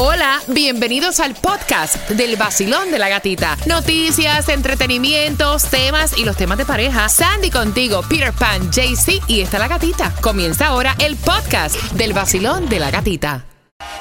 Hola, 0.00 0.40
bienvenidos 0.46 1.18
al 1.18 1.34
podcast 1.34 2.08
del 2.10 2.36
vacilón 2.36 2.92
de 2.92 3.00
la 3.00 3.08
gatita. 3.08 3.56
Noticias, 3.66 4.48
entretenimientos, 4.48 5.64
temas 5.64 6.16
y 6.16 6.24
los 6.24 6.36
temas 6.36 6.56
de 6.56 6.64
pareja. 6.64 7.08
Sandy 7.08 7.50
contigo, 7.50 8.02
Peter 8.08 8.32
Pan, 8.32 8.70
JC 8.70 9.20
y 9.26 9.40
está 9.40 9.58
la 9.58 9.66
gatita. 9.66 10.14
Comienza 10.20 10.68
ahora 10.68 10.94
el 11.00 11.16
podcast 11.16 11.74
del 11.94 12.12
vacilón 12.12 12.68
de 12.68 12.78
la 12.78 12.92
gatita. 12.92 13.44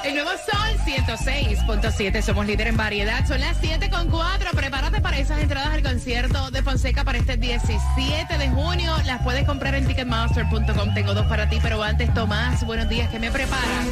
El 0.03 0.13
nuevo 0.13 0.29
Sol 0.29 0.77
106.7, 0.85 2.21
somos 2.21 2.45
líder 2.45 2.67
en 2.67 2.77
variedad, 2.77 3.27
son 3.27 3.41
las 3.41 3.59
7.4, 3.59 4.51
prepárate 4.51 5.01
para 5.01 5.17
esas 5.17 5.41
entradas 5.41 5.73
al 5.73 5.81
concierto 5.81 6.51
de 6.51 6.61
Fonseca 6.61 7.05
para 7.05 7.17
este 7.17 7.37
17 7.37 8.37
de 8.37 8.49
junio, 8.49 8.95
las 9.05 9.23
puedes 9.23 9.45
comprar 9.45 9.73
en 9.73 9.87
ticketmaster.com, 9.87 10.93
tengo 10.93 11.15
dos 11.15 11.25
para 11.25 11.49
ti, 11.49 11.57
pero 11.59 11.81
antes 11.81 12.13
Tomás, 12.13 12.63
buenos 12.67 12.87
días, 12.87 13.09
¿qué 13.09 13.17
me 13.17 13.31
preparas? 13.31 13.87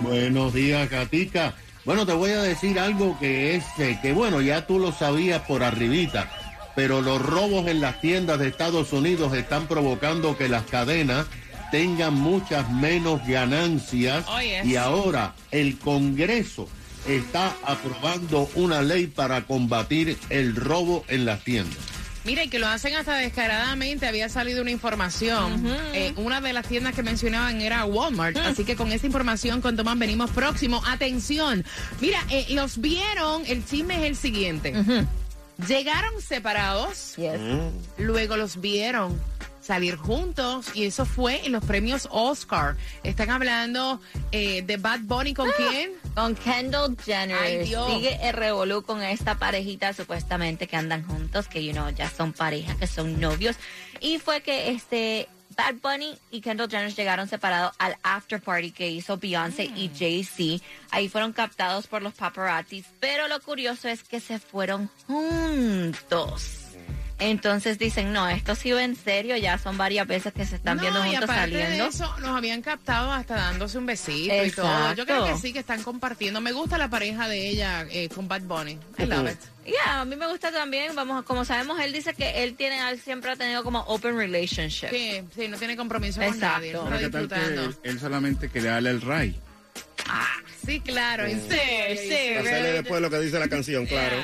Buenos 0.00 0.54
días, 0.54 0.88
Katica. 0.88 1.54
Bueno, 1.84 2.06
te 2.06 2.12
voy 2.12 2.30
a 2.30 2.42
decir 2.42 2.78
algo 2.78 3.18
que 3.18 3.56
es, 3.56 3.64
eh, 3.78 3.98
que 4.02 4.12
bueno, 4.12 4.40
ya 4.40 4.66
tú 4.66 4.78
lo 4.78 4.92
sabías 4.92 5.42
por 5.42 5.62
arribita, 5.62 6.30
pero 6.74 7.00
los 7.00 7.20
robos 7.20 7.66
en 7.68 7.80
las 7.80 8.00
tiendas 8.00 8.38
de 8.38 8.48
Estados 8.48 8.92
Unidos 8.92 9.34
están 9.34 9.66
provocando 9.66 10.36
que 10.36 10.48
las 10.48 10.64
cadenas 10.64 11.26
tengan 11.70 12.14
muchas 12.14 12.70
menos 12.70 13.26
ganancias 13.26 14.24
Oh, 14.28 14.40
yes. 14.40 14.64
y 14.64 14.76
ahora 14.76 15.34
el 15.52 15.78
Congreso 15.78 16.68
está 17.08 17.54
aprobando 17.64 18.48
una 18.56 18.82
ley 18.82 19.06
para 19.06 19.42
combatir 19.46 20.18
el 20.28 20.54
robo 20.56 21.04
en 21.08 21.24
las 21.24 21.42
tiendas. 21.44 21.78
Mira, 22.24 22.44
y 22.44 22.48
que 22.48 22.58
lo 22.58 22.68
hacen 22.68 22.94
hasta 22.94 23.16
descaradamente. 23.16 24.06
Había 24.06 24.28
salido 24.28 24.62
una 24.62 24.70
información. 24.70 25.64
Eh, 25.94 26.12
una 26.16 26.40
de 26.40 26.52
las 26.52 26.66
tiendas 26.66 26.94
que 26.94 27.02
mencionaban 27.02 27.60
era 27.60 27.84
Walmart. 27.84 28.36
Así 28.36 28.64
que 28.64 28.76
con 28.76 28.92
esa 28.92 29.06
información, 29.06 29.60
con 29.60 29.76
Tomás, 29.76 29.98
venimos 29.98 30.30
próximo. 30.30 30.82
Atención. 30.86 31.64
Mira, 32.00 32.18
eh, 32.30 32.46
los 32.50 32.78
vieron. 32.78 33.44
El 33.46 33.64
chisme 33.64 33.96
es 33.96 34.02
el 34.02 34.16
siguiente. 34.16 34.74
Llegaron 35.66 36.20
separados. 36.20 37.14
Luego 37.98 38.36
los 38.36 38.60
vieron 38.60 39.18
salir 39.60 39.96
juntos 39.96 40.66
y 40.74 40.84
eso 40.84 41.04
fue 41.04 41.46
en 41.46 41.52
los 41.52 41.64
premios 41.64 42.08
Oscar. 42.10 42.76
Están 43.04 43.30
hablando 43.30 44.00
eh, 44.32 44.62
de 44.62 44.76
Bad 44.78 45.00
Bunny 45.02 45.34
con 45.34 45.48
quién? 45.56 45.92
Con 46.14 46.34
Kendall 46.34 46.96
Jenner. 47.04 47.36
Ay, 47.40 47.58
Dios. 47.64 47.90
Sigue 47.92 48.18
el 48.22 48.32
revolú 48.34 48.82
con 48.82 49.02
esta 49.02 49.36
parejita 49.38 49.92
supuestamente 49.92 50.66
que 50.66 50.76
andan 50.76 51.06
juntos, 51.06 51.46
que 51.48 51.64
you 51.64 51.72
know, 51.72 51.88
ya 51.90 52.10
son 52.10 52.32
pareja, 52.32 52.74
que 52.76 52.86
son 52.86 53.20
novios. 53.20 53.56
Y 54.00 54.18
fue 54.18 54.40
que 54.42 54.70
este 54.70 55.28
Bad 55.56 55.76
Bunny 55.82 56.16
y 56.30 56.40
Kendall 56.40 56.68
Jenner 56.70 56.94
llegaron 56.94 57.28
separados 57.28 57.72
al 57.78 57.96
after 58.02 58.40
party 58.40 58.70
que 58.70 58.88
hizo 58.90 59.16
Beyoncé 59.18 59.64
y 59.64 59.88
Mm. 59.88 59.92
Jay-Z. 59.98 60.64
Ahí 60.90 61.08
fueron 61.08 61.32
captados 61.32 61.86
por 61.86 62.02
los 62.02 62.14
paparazzis, 62.14 62.86
pero 63.00 63.26
lo 63.28 63.40
curioso 63.40 63.88
es 63.88 64.02
que 64.02 64.20
se 64.20 64.38
fueron 64.38 64.90
juntos. 65.06 66.59
Entonces 67.20 67.78
dicen, 67.78 68.12
no, 68.12 68.28
esto 68.28 68.54
sí 68.54 68.72
va 68.72 68.82
en 68.82 68.96
serio, 68.96 69.36
ya 69.36 69.58
son 69.58 69.76
varias 69.76 70.06
veces 70.06 70.32
que 70.32 70.44
se 70.46 70.56
están 70.56 70.76
No, 70.76 70.82
viendo 70.82 71.00
y 71.00 71.10
juntos 71.10 71.24
aparte 71.24 71.40
saliendo. 71.52 71.84
de 71.84 71.90
eso, 71.90 72.14
los 72.20 72.30
habían 72.30 72.62
captado 72.62 73.12
hasta 73.12 73.36
dándose 73.36 73.78
un 73.78 73.86
besito 73.86 74.34
y 74.44 74.50
todo. 74.50 74.94
Yo 74.94 75.04
creo 75.04 75.18
que 75.24 75.30
Exacto. 75.30 75.38
sí, 75.42 75.52
que 75.52 75.58
están 75.60 75.82
compartiendo. 75.82 76.40
Me 76.40 76.52
gusta 76.52 76.78
la 76.78 76.88
pareja 76.88 77.28
de 77.28 77.48
ella 77.48 77.86
eh, 77.90 78.08
con 78.08 78.26
Bad 78.26 78.42
Bunny. 78.42 78.78
I 78.98 79.04
love 79.06 79.30
it. 79.30 79.38
Ya, 79.66 80.00
a 80.00 80.04
mí 80.04 80.16
me 80.16 80.26
gusta 80.26 80.50
también, 80.50 80.96
vamos, 80.96 81.22
como 81.24 81.44
sabemos, 81.44 81.78
él 81.80 81.92
dice 81.92 82.14
que 82.14 82.42
él 82.42 82.54
tiene, 82.56 82.80
él 82.90 82.98
siempre 82.98 83.30
ha 83.32 83.36
tenido 83.36 83.62
como 83.62 83.80
open 83.80 84.16
relationship. 84.16 84.88
Sí, 84.90 85.20
sí, 85.36 85.46
no 85.48 85.58
tiene 85.58 85.76
compromiso 85.76 86.20
con 86.20 86.28
Exacto. 86.34 86.56
nadie. 86.56 86.72
Lo 86.72 86.84
Pero 86.84 86.96
está 86.96 87.06
¿Qué 87.20 87.26
tal 87.28 87.28
disfrutando. 87.40 87.82
que 87.82 87.88
él 87.90 88.00
solamente 88.00 88.48
quería 88.48 88.72
darle 88.72 88.90
el 88.90 89.00
ray? 89.02 89.38
Sí, 90.64 90.80
claro, 90.80 91.24
en 91.26 91.40
serio. 91.48 92.00
sí, 92.02 92.34
Hacerle 92.36 92.72
después 92.74 93.00
lo 93.00 93.10
que 93.10 93.18
dice 93.20 93.38
la 93.38 93.48
canción, 93.48 93.86
claro. 93.86 94.16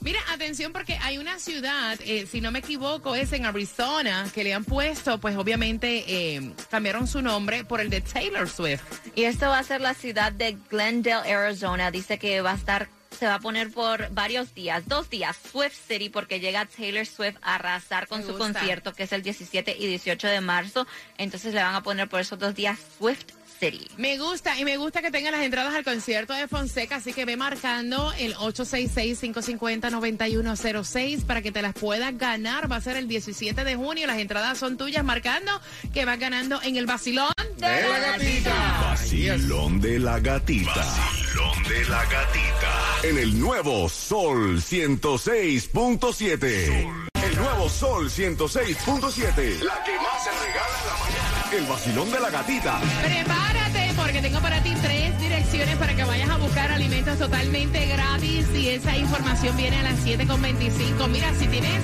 Mira, 0.00 0.20
atención 0.32 0.72
porque 0.72 0.98
hay 1.02 1.18
una 1.18 1.38
ciudad, 1.38 1.98
eh, 2.04 2.26
si 2.30 2.40
no 2.40 2.50
me 2.50 2.60
equivoco, 2.60 3.14
es 3.14 3.32
en 3.32 3.46
Arizona, 3.46 4.28
que 4.34 4.44
le 4.44 4.54
han 4.54 4.64
puesto, 4.64 5.18
pues 5.18 5.36
obviamente 5.36 6.04
eh, 6.06 6.52
cambiaron 6.70 7.06
su 7.06 7.22
nombre 7.22 7.64
por 7.64 7.80
el 7.80 7.90
de 7.90 8.00
Taylor 8.00 8.48
Swift. 8.48 8.82
Y 9.14 9.24
esto 9.24 9.46
va 9.48 9.58
a 9.58 9.62
ser 9.64 9.80
la 9.80 9.94
ciudad 9.94 10.32
de 10.32 10.56
Glendale, 10.70 11.32
Arizona. 11.32 11.90
Dice 11.90 12.18
que 12.18 12.40
va 12.40 12.52
a 12.52 12.56
estar, 12.56 12.88
se 13.18 13.26
va 13.26 13.34
a 13.36 13.40
poner 13.40 13.70
por 13.70 14.10
varios 14.12 14.54
días, 14.54 14.86
dos 14.86 15.08
días, 15.10 15.36
Swift 15.50 15.76
City, 15.88 16.08
porque 16.08 16.40
llega 16.40 16.66
Taylor 16.66 17.06
Swift 17.06 17.36
a 17.42 17.56
arrasar 17.56 18.06
con 18.06 18.20
Me 18.20 18.26
su 18.26 18.32
gusta. 18.32 18.52
concierto, 18.60 18.92
que 18.92 19.04
es 19.04 19.12
el 19.12 19.22
17 19.22 19.76
y 19.78 19.86
18 19.86 20.26
de 20.28 20.40
marzo. 20.40 20.86
Entonces 21.18 21.54
le 21.54 21.62
van 21.62 21.74
a 21.74 21.82
poner 21.82 22.08
por 22.08 22.20
esos 22.20 22.38
dos 22.38 22.54
días 22.54 22.78
Swift 22.98 23.24
City. 23.62 23.86
Me 23.96 24.18
gusta 24.18 24.58
y 24.58 24.64
me 24.64 24.76
gusta 24.76 25.00
que 25.02 25.12
tengan 25.12 25.30
las 25.32 25.42
entradas 25.42 25.74
al 25.74 25.84
concierto 25.84 26.32
de 26.32 26.48
Fonseca, 26.48 26.96
así 26.96 27.12
que 27.12 27.24
ve 27.24 27.36
marcando 27.36 28.12
el 28.18 28.34
866-550-9106 28.34 31.24
para 31.24 31.42
que 31.42 31.52
te 31.52 31.62
las 31.62 31.74
puedas 31.74 32.18
ganar. 32.18 32.68
Va 32.70 32.74
a 32.76 32.80
ser 32.80 32.96
el 32.96 33.06
17 33.06 33.62
de 33.62 33.76
junio, 33.76 34.08
las 34.08 34.18
entradas 34.18 34.58
son 34.58 34.76
tuyas 34.76 35.04
marcando 35.04 35.52
que 35.94 36.04
vas 36.04 36.18
ganando 36.18 36.60
en 36.62 36.76
el 36.76 36.86
vacilón. 36.86 37.30
De 37.56 37.88
la 37.88 37.98
gatita. 37.98 38.80
Vacilón 38.82 39.80
de 39.80 40.00
la 40.00 40.18
gatita. 40.18 40.74
Vacilón 40.74 41.62
de 41.68 41.84
la 41.84 42.04
gatita. 42.04 42.98
En 43.04 43.18
el 43.18 43.38
nuevo 43.38 43.88
Sol 43.88 44.60
106.7. 44.60 47.08
El 47.14 47.36
nuevo 47.36 47.68
Sol 47.68 48.10
106.7. 48.10 49.60
La 49.60 49.84
que 49.84 49.94
más 49.96 50.24
se 50.24 50.30
regala 50.30 50.80
en 50.80 50.86
la 50.86 50.96
mañana. 50.98 51.31
El 51.52 51.66
vacilón 51.66 52.10
de 52.10 52.18
la 52.18 52.30
gatita. 52.30 52.80
Prepárate 53.02 53.92
porque 53.94 54.22
tengo 54.22 54.40
para 54.40 54.62
ti 54.62 54.72
tres 54.80 55.20
direcciones 55.20 55.76
para 55.76 55.94
que 55.94 56.02
vayas 56.02 56.30
a 56.30 56.38
buscar 56.38 56.72
alimentos 56.72 57.18
totalmente 57.18 57.86
gratis 57.88 58.46
y 58.54 58.70
esa 58.70 58.96
información 58.96 59.54
viene 59.58 59.76
a 59.80 59.82
las 59.82 59.98
7.25. 60.02 61.08
Mira, 61.08 61.30
si 61.34 61.46
tienes 61.48 61.82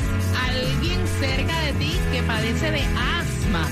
alguien 0.48 1.06
cerca 1.20 1.60
de 1.60 1.72
ti 1.74 1.92
que 2.10 2.22
padece 2.22 2.70
de 2.70 2.80
asma, 2.80 3.68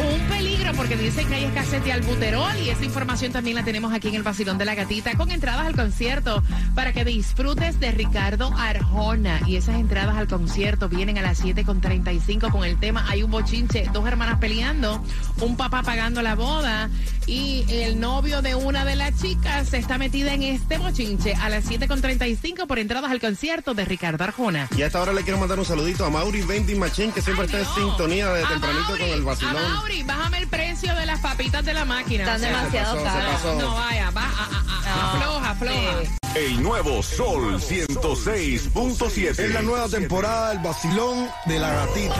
un 0.00 0.20
peligro 0.28 0.72
porque 0.74 0.96
dicen 0.96 1.28
que 1.28 1.34
hay 1.34 1.44
escasez 1.44 1.84
de 1.84 1.92
albuterol 1.92 2.56
y 2.64 2.70
esa 2.70 2.84
información 2.84 3.32
también 3.32 3.56
la 3.56 3.64
tenemos 3.64 3.92
aquí 3.92 4.08
en 4.08 4.14
el 4.14 4.22
Basilón 4.22 4.58
de 4.58 4.64
la 4.64 4.74
Gatita 4.74 5.16
con 5.16 5.30
entradas 5.30 5.66
al 5.66 5.76
concierto 5.76 6.42
para 6.74 6.92
que 6.92 7.04
disfrutes 7.04 7.80
de 7.80 7.90
Ricardo 7.90 8.52
Arjona 8.56 9.40
y 9.46 9.56
esas 9.56 9.76
entradas 9.76 10.16
al 10.16 10.28
concierto 10.28 10.88
vienen 10.88 11.18
a 11.18 11.22
las 11.22 11.44
7.35 11.44 12.50
con 12.50 12.64
el 12.64 12.78
tema 12.78 13.04
Hay 13.08 13.22
un 13.22 13.30
bochinche, 13.30 13.88
dos 13.92 14.06
hermanas 14.06 14.38
peleando, 14.38 15.02
un 15.40 15.56
papá 15.56 15.82
pagando 15.82 16.22
la 16.22 16.34
boda 16.34 16.90
y 17.26 17.64
el 17.68 18.00
novio 18.00 18.42
de 18.42 18.54
una 18.54 18.84
de 18.84 18.96
las 18.96 19.20
chicas 19.20 19.68
se 19.68 19.78
está 19.78 19.98
metida 19.98 20.34
en 20.34 20.42
este 20.42 20.78
bochinche 20.78 21.34
a 21.34 21.48
las 21.48 21.70
7.35 21.70 22.66
por 22.66 22.78
entradas 22.78 23.10
al 23.10 23.20
concierto 23.20 23.74
de 23.74 23.84
Ricardo 23.84 24.24
Arjona. 24.24 24.68
Y 24.76 24.82
a 24.82 24.86
esta 24.86 25.00
hora 25.00 25.12
le 25.12 25.22
quiero 25.22 25.38
mandar 25.38 25.58
un 25.58 25.64
saludito 25.64 26.04
a 26.04 26.10
Mauri 26.10 26.42
Vending 26.42 26.78
Machine, 26.78 27.12
que 27.12 27.22
siempre 27.22 27.46
Ay, 27.48 27.62
está 27.62 27.80
en 27.80 27.86
sintonía 27.86 28.28
de 28.30 28.44
tempranito 28.46 28.84
Mauri, 28.84 29.00
con 29.00 29.10
el 29.10 29.20
a 29.20 29.24
vacilón. 29.24 29.54
Mauri, 29.90 30.02
bájame 30.04 30.38
el 30.38 30.46
precio 30.46 30.94
de 30.94 31.04
las 31.04 31.18
papitas 31.18 31.64
de 31.64 31.74
la 31.74 31.84
máquina. 31.84 32.22
Están 32.22 32.36
O 32.36 32.38
sea, 32.38 32.48
demasiado 32.48 33.02
caras. 33.02 33.44
No 33.58 33.74
vaya, 33.74 34.10
va, 34.10 34.22
a- 34.22 34.26
a- 34.26 34.28
a- 34.28 34.96
No. 34.96 35.02
afloja, 35.18 35.50
afloja. 35.50 36.04
Sí. 36.04 36.38
El 36.38 36.62
nuevo 36.62 37.02
Sol 37.02 37.60
106.7. 37.60 39.46
Es 39.46 39.50
la 39.52 39.62
nueva 39.62 39.88
temporada 39.88 40.50
del 40.50 40.60
vacilón 40.60 41.28
de 41.46 41.58
la 41.58 41.70
gatita. 41.72 42.14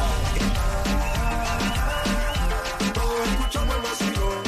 Todos 2.92 3.28
escuchamos 3.28 3.76
el 3.76 3.82
vacilón. 3.82 4.42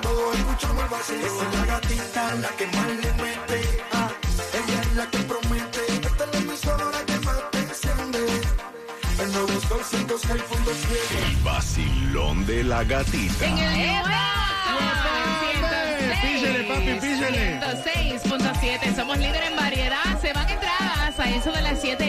Todos 0.00 0.36
escuchamos 0.36 0.84
el 0.84 0.90
vacilón. 0.90 1.57
El 9.90 11.36
vacilón 11.42 12.44
de 12.46 12.62
la 12.62 12.84
gatita. 12.84 13.46
En 13.46 13.58
el 13.58 14.02
Píllele, 16.20 16.64
papi, 16.64 17.00
píllele. 17.00 17.60
106.7, 17.60 18.96
somos 18.96 19.18
líder 19.18 19.44
en 19.44 19.56
variedad. 19.56 20.20
Se 20.20 20.32
van 20.32 20.48
entradas 20.48 21.18
a 21.18 21.30
eso 21.30 21.52
de 21.52 21.62
las 21.62 21.80
7 21.80 22.07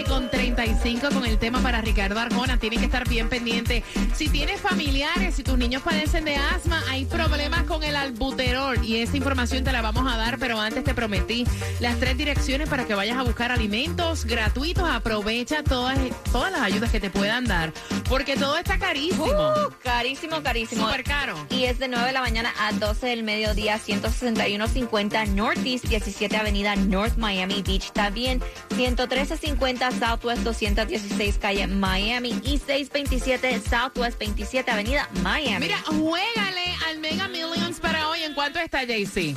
con 0.80 1.00
35 1.00 1.10
con 1.14 1.26
el 1.26 1.38
tema 1.38 1.60
para 1.62 1.82
Ricardo 1.82 2.20
Arjona. 2.20 2.58
Tienen 2.58 2.80
que 2.80 2.86
estar 2.86 3.08
bien 3.08 3.28
pendientes. 3.28 3.84
Si 4.16 4.30
tienes 4.30 4.62
familiares, 4.62 5.36
si 5.36 5.44
tus 5.44 5.58
niños 5.58 5.82
padecen 5.82 6.24
de 6.24 6.36
asma, 6.36 6.82
hay 6.90 7.06
problemas 7.06 7.64
con 7.64 7.84
el 7.84 7.96
albuterol. 7.96 8.84
Y 8.84 8.98
esa 8.98 9.18
información 9.18 9.64
te 9.64 9.72
la 9.72 9.82
vamos 9.82 10.12
a 10.12 10.16
dar, 10.18 10.40
pero 10.40 10.60
antes 10.60 10.84
te 10.84 10.94
prometí 10.94 11.46
las 11.80 12.00
tres 12.00 12.18
direcciones 12.18 12.70
para 12.70 12.86
que 12.86 12.96
vayas 12.96 13.18
a 13.18 13.24
buscar 13.24 13.52
alimentos 13.52 14.26
gratuitos. 14.26 14.90
Aprovecha 14.90 15.64
todas, 15.64 15.98
todas 16.32 16.52
las 16.52 16.62
ayudas 16.62 16.92
que 16.92 17.00
te 17.00 17.10
puedan 17.10 17.46
dar, 17.46 17.74
porque 18.08 18.38
todo 18.38 18.58
está 18.58 18.80
carísimo. 18.80 19.26
Uh, 19.26 19.72
carísimo, 19.84 20.42
carísimo. 20.42 20.86
Súper 20.86 21.04
caro. 21.04 21.36
Y 21.50 21.66
es 21.66 21.80
de 21.80 21.90
9 21.90 22.08
de 22.08 22.14
la 22.14 22.22
mañana 22.22 22.54
a 22.60 22.72
12 22.72 23.08
del 23.08 23.24
mediodía, 23.24 23.80
161.50 23.80 25.28
Northeast 25.30 25.86
17 25.86 26.38
Avenida 26.38 26.76
North 26.76 27.18
Miami 27.18 27.62
Beach. 27.62 27.92
También 27.92 28.42
113.50 28.70 30.00
Southwest 30.00 30.44
216 30.76 31.38
Calle 31.38 31.68
Miami 31.68 32.40
y 32.44 32.58
627 32.58 33.62
Southwest 33.62 34.20
27 34.20 34.70
Avenida 34.72 35.10
Miami. 35.24 35.60
Mira, 35.66 35.78
juégale 35.86 36.76
al 36.88 37.00
Mega 37.00 37.28
Millions 37.28 37.80
para 37.80 38.10
hoy 38.10 38.24
loto 38.24 38.60
está, 38.60 38.84
JC. 38.84 39.36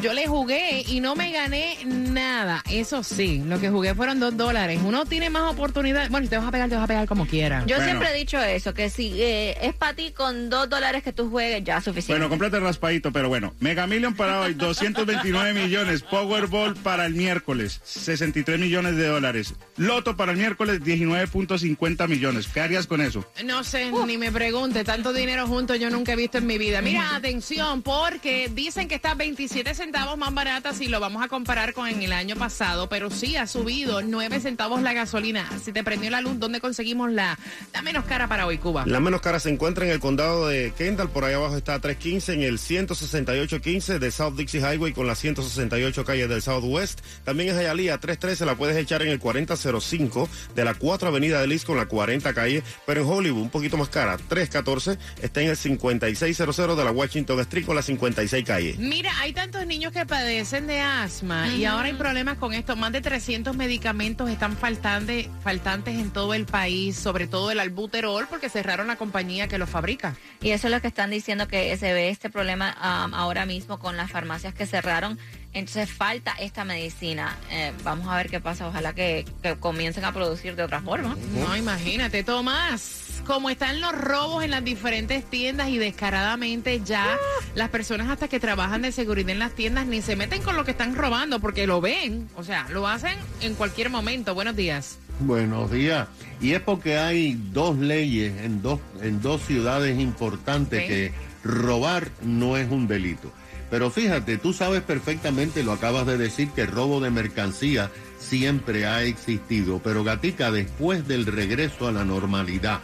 yo 0.01 0.13
le 0.13 0.27
jugué 0.27 0.83
y 0.87 0.99
no 1.01 1.15
me 1.15 1.31
gané 1.31 1.77
nada. 1.85 2.63
Eso 2.69 3.03
sí, 3.03 3.41
lo 3.45 3.59
que 3.59 3.69
jugué 3.69 3.93
fueron 3.95 4.19
dos 4.19 4.35
dólares. 4.37 4.79
Uno 4.83 5.05
tiene 5.05 5.29
más 5.29 5.51
oportunidades. 5.51 6.09
Bueno, 6.09 6.25
si 6.25 6.29
te 6.29 6.37
vas 6.37 6.47
a 6.47 6.51
pegar, 6.51 6.69
te 6.69 6.75
vas 6.75 6.83
a 6.85 6.87
pegar 6.87 7.07
como 7.07 7.25
quieras. 7.27 7.65
Yo 7.65 7.75
Bueno. 7.75 7.85
siempre 7.91 8.09
he 8.11 8.17
dicho 8.17 8.41
eso, 8.41 8.73
que 8.73 8.89
si 8.89 9.21
eh, 9.21 9.57
es 9.61 9.73
para 9.73 9.93
ti 9.95 10.11
con 10.11 10.49
dos 10.49 10.69
dólares 10.69 11.03
que 11.03 11.11
tú 11.11 11.29
juegues, 11.29 11.63
ya 11.63 11.77
es 11.77 11.83
suficiente. 11.83 12.13
Bueno, 12.13 12.29
cómprate 12.29 12.57
el 12.57 12.63
raspadito, 12.63 13.11
pero 13.11 13.27
bueno. 13.27 13.53
Mega 13.59 13.87
Million 13.87 14.15
para 14.15 14.39
hoy, 14.41 14.53
229 14.53 15.53
millones. 15.53 16.01
Powerball 16.03 16.75
para 16.75 17.05
el 17.05 17.13
miércoles, 17.13 17.81
63 17.83 18.59
millones 18.59 18.95
de 18.95 19.07
dólares. 19.07 19.53
Loto 19.77 20.15
para 20.15 20.31
el 20.31 20.37
miércoles, 20.37 20.81
19.50 20.81 22.07
millones. 22.07 22.47
¿Qué 22.47 22.61
harías 22.61 22.87
con 22.87 23.01
eso? 23.01 23.25
No 23.43 23.63
sé, 23.63 23.91
ni 24.07 24.17
me 24.17 24.31
pregunte, 24.31 24.83
tanto 24.83 25.11
dinero 25.13 25.45
junto 25.47 25.75
yo 25.75 25.89
nunca 25.89 26.13
he 26.13 26.15
visto 26.15 26.37
en 26.37 26.47
mi 26.47 26.57
vida. 26.57 26.81
Mira, 26.81 27.15
atención, 27.15 27.81
porque 27.81 28.49
dicen 28.53 28.87
que 28.87 28.95
está 28.95 29.13
27 29.13 29.73
centavos 29.73 29.88
más 29.91 30.33
barata 30.33 30.73
si 30.73 30.87
lo 30.87 30.99
vamos 30.99 31.23
a 31.23 31.27
comparar 31.27 31.73
con 31.73 31.87
el 31.87 32.13
año 32.13 32.35
pasado, 32.35 32.89
pero 32.89 33.09
sí 33.09 33.35
ha 33.35 33.47
subido 33.47 34.01
9 34.01 34.39
centavos 34.39 34.81
la 34.81 34.93
gasolina. 34.93 35.49
Si 35.63 35.71
te 35.71 35.83
prendió 35.83 36.09
la 36.09 36.21
luz, 36.21 36.39
¿dónde 36.39 36.59
conseguimos 36.59 37.11
la, 37.11 37.37
la 37.73 37.81
menos 37.81 38.05
cara 38.05 38.27
para 38.27 38.45
hoy, 38.45 38.57
Cuba? 38.57 38.83
La 38.85 38.99
menos 38.99 39.21
cara 39.21 39.39
se 39.39 39.49
encuentra 39.49 39.85
en 39.85 39.91
el 39.91 39.99
condado 39.99 40.47
de 40.47 40.73
Kendall, 40.77 41.09
por 41.09 41.25
ahí 41.25 41.33
abajo 41.33 41.57
está 41.57 41.79
315, 41.79 42.33
en 42.33 42.43
el 42.43 42.59
16815 42.59 43.99
de 43.99 44.11
South 44.11 44.35
Dixie 44.35 44.59
Highway 44.59 44.93
con 44.93 45.07
las 45.07 45.19
168 45.19 46.05
calles 46.05 46.29
del 46.29 46.41
Southwest. 46.41 47.01
También 47.23 47.49
en 47.49 47.59
Hialeah 47.59 47.97
313 47.97 48.45
la 48.45 48.55
puedes 48.55 48.77
echar 48.77 49.01
en 49.01 49.09
el 49.09 49.19
4005 49.19 50.29
de 50.55 50.65
la 50.65 50.73
4 50.73 51.07
Avenida 51.07 51.41
de 51.41 51.47
Liz 51.47 51.65
con 51.65 51.77
la 51.77 51.87
40 51.87 52.33
calle, 52.33 52.63
pero 52.85 53.01
en 53.01 53.07
Hollywood 53.07 53.41
un 53.41 53.49
poquito 53.49 53.77
más 53.77 53.89
cara, 53.89 54.17
314 54.17 54.97
está 55.21 55.41
en 55.41 55.49
el 55.49 55.57
5600 55.57 56.77
de 56.77 56.83
la 56.83 56.91
Washington 56.91 57.39
Street 57.39 57.65
con 57.65 57.75
la 57.75 57.81
56 57.81 58.45
calle. 58.45 58.75
Mira, 58.77 59.11
hay 59.19 59.33
tantos 59.33 59.65
niños 59.65 59.78
que 59.79 60.05
padecen 60.05 60.67
de 60.67 60.81
asma 60.81 61.47
y 61.47 61.63
ahora 61.65 61.85
hay 61.87 61.93
problemas 61.93 62.37
con 62.37 62.53
esto. 62.53 62.75
Más 62.75 62.91
de 62.91 62.99
300 63.01 63.55
medicamentos 63.55 64.29
están 64.29 64.57
faltande- 64.57 65.29
faltantes 65.41 65.95
en 65.97 66.11
todo 66.11 66.33
el 66.33 66.45
país, 66.45 66.95
sobre 66.97 67.25
todo 67.27 67.49
el 67.51 67.59
albuterol, 67.61 68.27
porque 68.29 68.49
cerraron 68.49 68.87
la 68.87 68.97
compañía 68.97 69.47
que 69.47 69.57
lo 69.57 69.65
fabrica. 69.65 70.15
Y 70.41 70.51
eso 70.51 70.67
es 70.67 70.73
lo 70.73 70.81
que 70.81 70.87
están 70.87 71.09
diciendo 71.09 71.47
que 71.47 71.75
se 71.77 71.93
ve 71.93 72.09
este 72.09 72.29
problema 72.29 72.75
um, 73.07 73.13
ahora 73.13 73.45
mismo 73.45 73.79
con 73.79 73.95
las 73.97 74.11
farmacias 74.11 74.53
que 74.53 74.65
cerraron. 74.67 75.17
Entonces 75.53 75.89
falta 75.89 76.33
esta 76.39 76.63
medicina. 76.65 77.35
Eh, 77.49 77.71
vamos 77.83 78.07
a 78.07 78.17
ver 78.17 78.29
qué 78.29 78.39
pasa. 78.39 78.67
Ojalá 78.67 78.93
que, 78.93 79.25
que 79.41 79.55
comiencen 79.55 80.05
a 80.05 80.11
producir 80.11 80.55
de 80.55 80.63
otra 80.63 80.81
forma. 80.81 81.17
No, 81.33 81.55
imagínate, 81.55 82.23
Tomás. 82.23 83.05
Como 83.29 83.51
están 83.51 83.79
los 83.79 83.91
robos 83.91 84.43
en 84.43 84.49
las 84.49 84.63
diferentes 84.63 85.23
tiendas 85.23 85.69
y 85.69 85.77
descaradamente 85.77 86.81
ya 86.83 87.15
las 87.53 87.69
personas 87.69 88.09
hasta 88.09 88.27
que 88.27 88.39
trabajan 88.39 88.81
de 88.81 88.91
seguridad 88.91 89.29
en 89.29 89.37
las 89.37 89.51
tiendas 89.51 89.85
ni 89.85 90.01
se 90.01 90.15
meten 90.15 90.41
con 90.41 90.55
lo 90.55 90.65
que 90.65 90.71
están 90.71 90.95
robando 90.95 91.39
porque 91.39 91.67
lo 91.67 91.79
ven. 91.79 92.27
O 92.35 92.43
sea, 92.43 92.67
lo 92.69 92.87
hacen 92.87 93.19
en 93.41 93.53
cualquier 93.53 93.91
momento. 93.91 94.33
Buenos 94.33 94.55
días. 94.55 94.97
Buenos 95.19 95.69
días. 95.69 96.07
Y 96.41 96.53
es 96.53 96.61
porque 96.61 96.97
hay 96.97 97.39
dos 97.53 97.77
leyes 97.77 98.33
en 98.43 98.63
dos, 98.63 98.79
en 98.99 99.21
dos 99.21 99.43
ciudades 99.43 99.99
importantes 99.99 100.87
que 100.87 101.13
robar 101.43 102.09
no 102.23 102.57
es 102.57 102.67
un 102.71 102.87
delito. 102.87 103.31
Pero 103.69 103.91
fíjate, 103.91 104.39
tú 104.39 104.53
sabes 104.53 104.81
perfectamente, 104.81 105.61
lo 105.61 105.73
acabas 105.73 106.07
de 106.07 106.17
decir, 106.17 106.49
que 106.49 106.61
el 106.61 106.69
robo 106.69 106.99
de 106.99 107.11
mercancía 107.11 107.91
siempre 108.17 108.87
ha 108.87 109.03
existido. 109.03 109.81
Pero 109.83 110.03
Gatica, 110.03 110.49
después 110.49 111.07
del 111.07 111.27
regreso 111.27 111.87
a 111.87 111.91
la 111.91 112.03
normalidad 112.03 112.79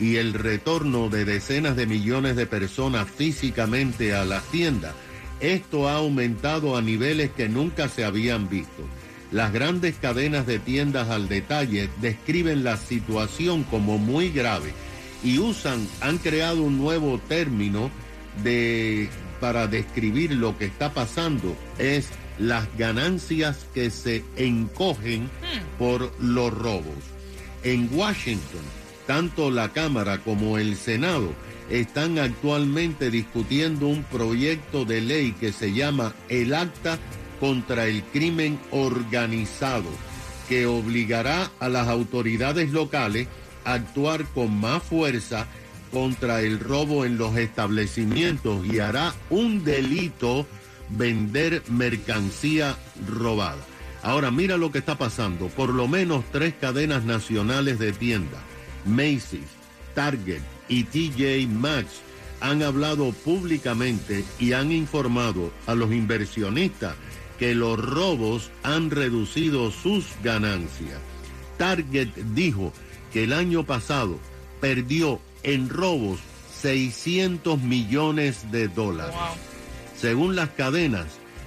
y 0.00 0.16
el 0.16 0.32
retorno 0.32 1.08
de 1.08 1.24
decenas 1.24 1.76
de 1.76 1.86
millones 1.86 2.34
de 2.34 2.46
personas 2.46 3.08
físicamente 3.08 4.14
a 4.14 4.24
las 4.24 4.42
tiendas, 4.44 4.94
esto 5.40 5.88
ha 5.88 5.94
aumentado 5.94 6.76
a 6.76 6.82
niveles 6.82 7.30
que 7.30 7.48
nunca 7.48 7.88
se 7.88 8.04
habían 8.04 8.48
visto. 8.48 8.82
Las 9.30 9.52
grandes 9.52 9.94
cadenas 9.96 10.46
de 10.46 10.58
tiendas 10.58 11.08
al 11.08 11.28
detalle 11.28 11.88
describen 12.00 12.64
la 12.64 12.76
situación 12.76 13.62
como 13.64 13.98
muy 13.98 14.30
grave 14.30 14.72
y 15.22 15.38
usan, 15.38 15.86
han 16.00 16.18
creado 16.18 16.62
un 16.62 16.78
nuevo 16.78 17.18
término 17.28 17.90
de, 18.42 19.08
para 19.40 19.66
describir 19.66 20.32
lo 20.32 20.56
que 20.58 20.64
está 20.64 20.92
pasando, 20.92 21.56
es 21.78 22.08
las 22.38 22.66
ganancias 22.76 23.66
que 23.74 23.90
se 23.90 24.24
encogen 24.36 25.30
por 25.78 26.10
los 26.20 26.52
robos. 26.52 26.96
En 27.62 27.88
Washington, 27.92 28.62
tanto 29.10 29.50
la 29.50 29.70
Cámara 29.70 30.18
como 30.18 30.56
el 30.56 30.76
Senado 30.76 31.34
están 31.68 32.20
actualmente 32.20 33.10
discutiendo 33.10 33.88
un 33.88 34.04
proyecto 34.04 34.84
de 34.84 35.00
ley 35.00 35.32
que 35.32 35.50
se 35.50 35.72
llama 35.72 36.14
el 36.28 36.54
Acta 36.54 36.96
contra 37.40 37.88
el 37.88 38.04
Crimen 38.04 38.60
Organizado, 38.70 39.90
que 40.48 40.66
obligará 40.66 41.50
a 41.58 41.68
las 41.68 41.88
autoridades 41.88 42.70
locales 42.70 43.26
a 43.64 43.72
actuar 43.72 44.26
con 44.26 44.60
más 44.60 44.80
fuerza 44.80 45.48
contra 45.90 46.42
el 46.42 46.60
robo 46.60 47.04
en 47.04 47.18
los 47.18 47.36
establecimientos 47.36 48.64
y 48.64 48.78
hará 48.78 49.12
un 49.28 49.64
delito 49.64 50.46
vender 50.88 51.64
mercancía 51.68 52.76
robada. 53.08 53.58
Ahora 54.04 54.30
mira 54.30 54.56
lo 54.56 54.70
que 54.70 54.78
está 54.78 54.96
pasando. 54.96 55.48
Por 55.48 55.70
lo 55.70 55.88
menos 55.88 56.24
tres 56.30 56.54
cadenas 56.60 57.02
nacionales 57.02 57.80
de 57.80 57.92
tiendas, 57.92 58.40
Macy's, 58.84 59.48
Target 59.94 60.42
y 60.68 60.84
TJ 60.84 61.46
Maxx, 61.48 62.02
han 62.40 62.62
hablado 62.62 63.12
públicamente 63.12 64.24
y 64.38 64.52
han 64.52 64.72
informado 64.72 65.52
a 65.66 65.74
los 65.74 65.92
inversionistas 65.92 66.94
que 67.38 67.54
los 67.54 67.78
robos 67.78 68.50
han 68.62 68.90
reducido 68.90 69.70
sus 69.70 70.06
ganancias. 70.22 70.98
Target 71.58 72.08
dijo 72.34 72.72
que 73.12 73.24
el 73.24 73.32
año 73.32 73.64
pasado 73.64 74.18
perdió 74.60 75.20
en 75.42 75.68
robos 75.68 76.20
600 76.60 77.60
millones 77.60 78.50
de 78.50 78.68
dólares. 78.68 79.16
Según 79.98 80.36
las 80.36 80.50
cadenas, 80.50 81.06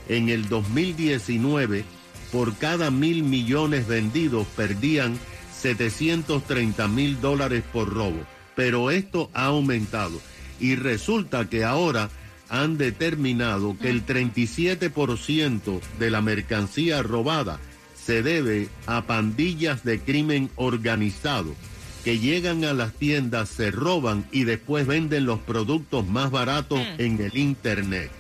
en 0.10 0.30
el 0.30 0.50
2019, 0.50 1.86
por 2.32 2.56
cada 2.58 2.92
mil 2.92 3.24
millones 3.24 3.88
vendidos 3.88 4.48
perdían 4.56 5.18
730 5.64 6.90
mil 6.90 7.22
dólares 7.22 7.64
por 7.72 7.92
robo. 7.92 8.20
Pero 8.54 8.92
esto 8.92 9.30
ha 9.34 9.46
aumentado 9.46 10.20
y 10.60 10.76
resulta 10.76 11.50
que 11.50 11.64
ahora 11.64 12.10
han 12.50 12.78
determinado 12.78 13.78
que 13.80 13.90
el 13.90 14.06
37% 14.06 15.80
de 16.00 16.12
la 16.12 16.22
mercancía 16.22 17.02
robada 17.02 17.60
se 17.96 18.22
debe 18.22 18.68
a 18.86 19.04
pandillas 19.04 19.86
de 19.86 20.00
crimen 20.02 20.50
organizado 20.58 21.56
que 22.04 22.20
llegan 22.20 22.66
a 22.66 22.74
las 22.74 22.92
tiendas, 22.94 23.48
se 23.48 23.72
roban 23.72 24.28
y 24.34 24.44
después 24.44 24.86
venden 24.86 25.26
los 25.26 25.40
productos 25.40 26.06
más 26.06 26.30
baratos 26.30 26.82
en 26.98 27.22
el 27.22 27.38
Internet. 27.38 28.12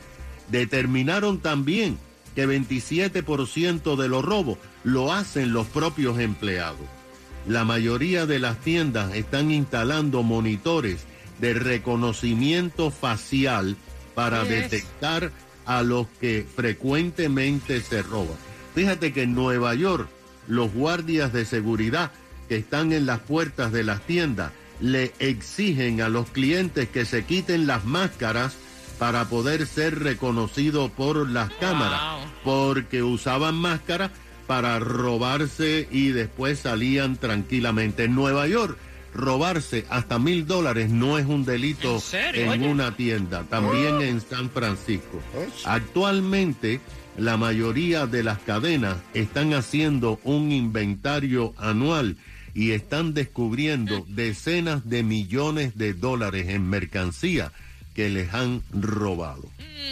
Determinaron 0.49 1.39
también 1.39 1.97
que 2.35 2.47
27% 2.47 3.97
de 3.97 4.07
los 4.07 4.23
robos 4.23 4.57
lo 4.85 5.11
hacen 5.11 5.51
los 5.51 5.67
propios 5.67 6.19
empleados. 6.19 7.02
La 7.47 7.65
mayoría 7.65 8.25
de 8.25 8.39
las 8.39 8.57
tiendas 8.59 9.13
están 9.15 9.51
instalando 9.51 10.23
monitores 10.23 11.05
de 11.39 11.53
reconocimiento 11.53 12.89
facial 12.89 13.75
para 14.15 14.43
detectar 14.43 15.31
a 15.65 15.83
los 15.83 16.07
que 16.21 16.45
frecuentemente 16.55 17.81
se 17.81 18.01
roban. 18.01 18.37
Fíjate 18.75 19.13
que 19.13 19.23
en 19.23 19.35
Nueva 19.35 19.75
York 19.75 20.07
los 20.47 20.71
guardias 20.73 21.33
de 21.33 21.45
seguridad 21.45 22.11
que 22.47 22.57
están 22.57 22.91
en 22.93 23.05
las 23.05 23.19
puertas 23.19 23.71
de 23.71 23.83
las 23.83 24.01
tiendas 24.01 24.51
le 24.79 25.13
exigen 25.19 26.01
a 26.01 26.09
los 26.09 26.29
clientes 26.29 26.89
que 26.89 27.05
se 27.05 27.25
quiten 27.25 27.67
las 27.67 27.85
máscaras 27.85 28.55
para 28.99 29.25
poder 29.25 29.65
ser 29.67 29.99
reconocidos 29.99 30.91
por 30.91 31.29
las 31.29 31.49
cámaras, 31.55 32.25
porque 32.43 33.03
usaban 33.03 33.55
máscaras 33.55 34.11
para 34.47 34.79
robarse 34.79 35.87
y 35.91 36.09
después 36.09 36.59
salían 36.59 37.17
tranquilamente. 37.17 38.05
En 38.05 38.15
Nueva 38.15 38.47
York 38.47 38.77
robarse 39.13 39.85
hasta 39.89 40.19
mil 40.19 40.47
dólares 40.47 40.89
no 40.89 41.17
es 41.17 41.25
un 41.25 41.45
delito 41.45 42.01
¿En 42.13 42.63
una 42.63 42.95
tienda, 42.95 43.43
también 43.43 44.01
en 44.01 44.21
San 44.21 44.49
Francisco. 44.49 45.21
Actualmente, 45.65 46.79
la 47.17 47.37
mayoría 47.37 48.07
de 48.07 48.23
las 48.23 48.39
cadenas 48.39 48.97
están 49.13 49.53
haciendo 49.53 50.19
un 50.23 50.51
inventario 50.51 51.53
anual 51.57 52.17
y 52.55 52.71
están 52.71 53.13
descubriendo 53.13 54.05
decenas 54.07 54.87
de 54.89 55.03
millones 55.03 55.77
de 55.77 55.93
dólares 55.93 56.49
en 56.49 56.69
mercancía 56.69 57.51
que 57.93 58.09
les 58.09 58.33
han 58.33 58.63
robado. 58.71 59.43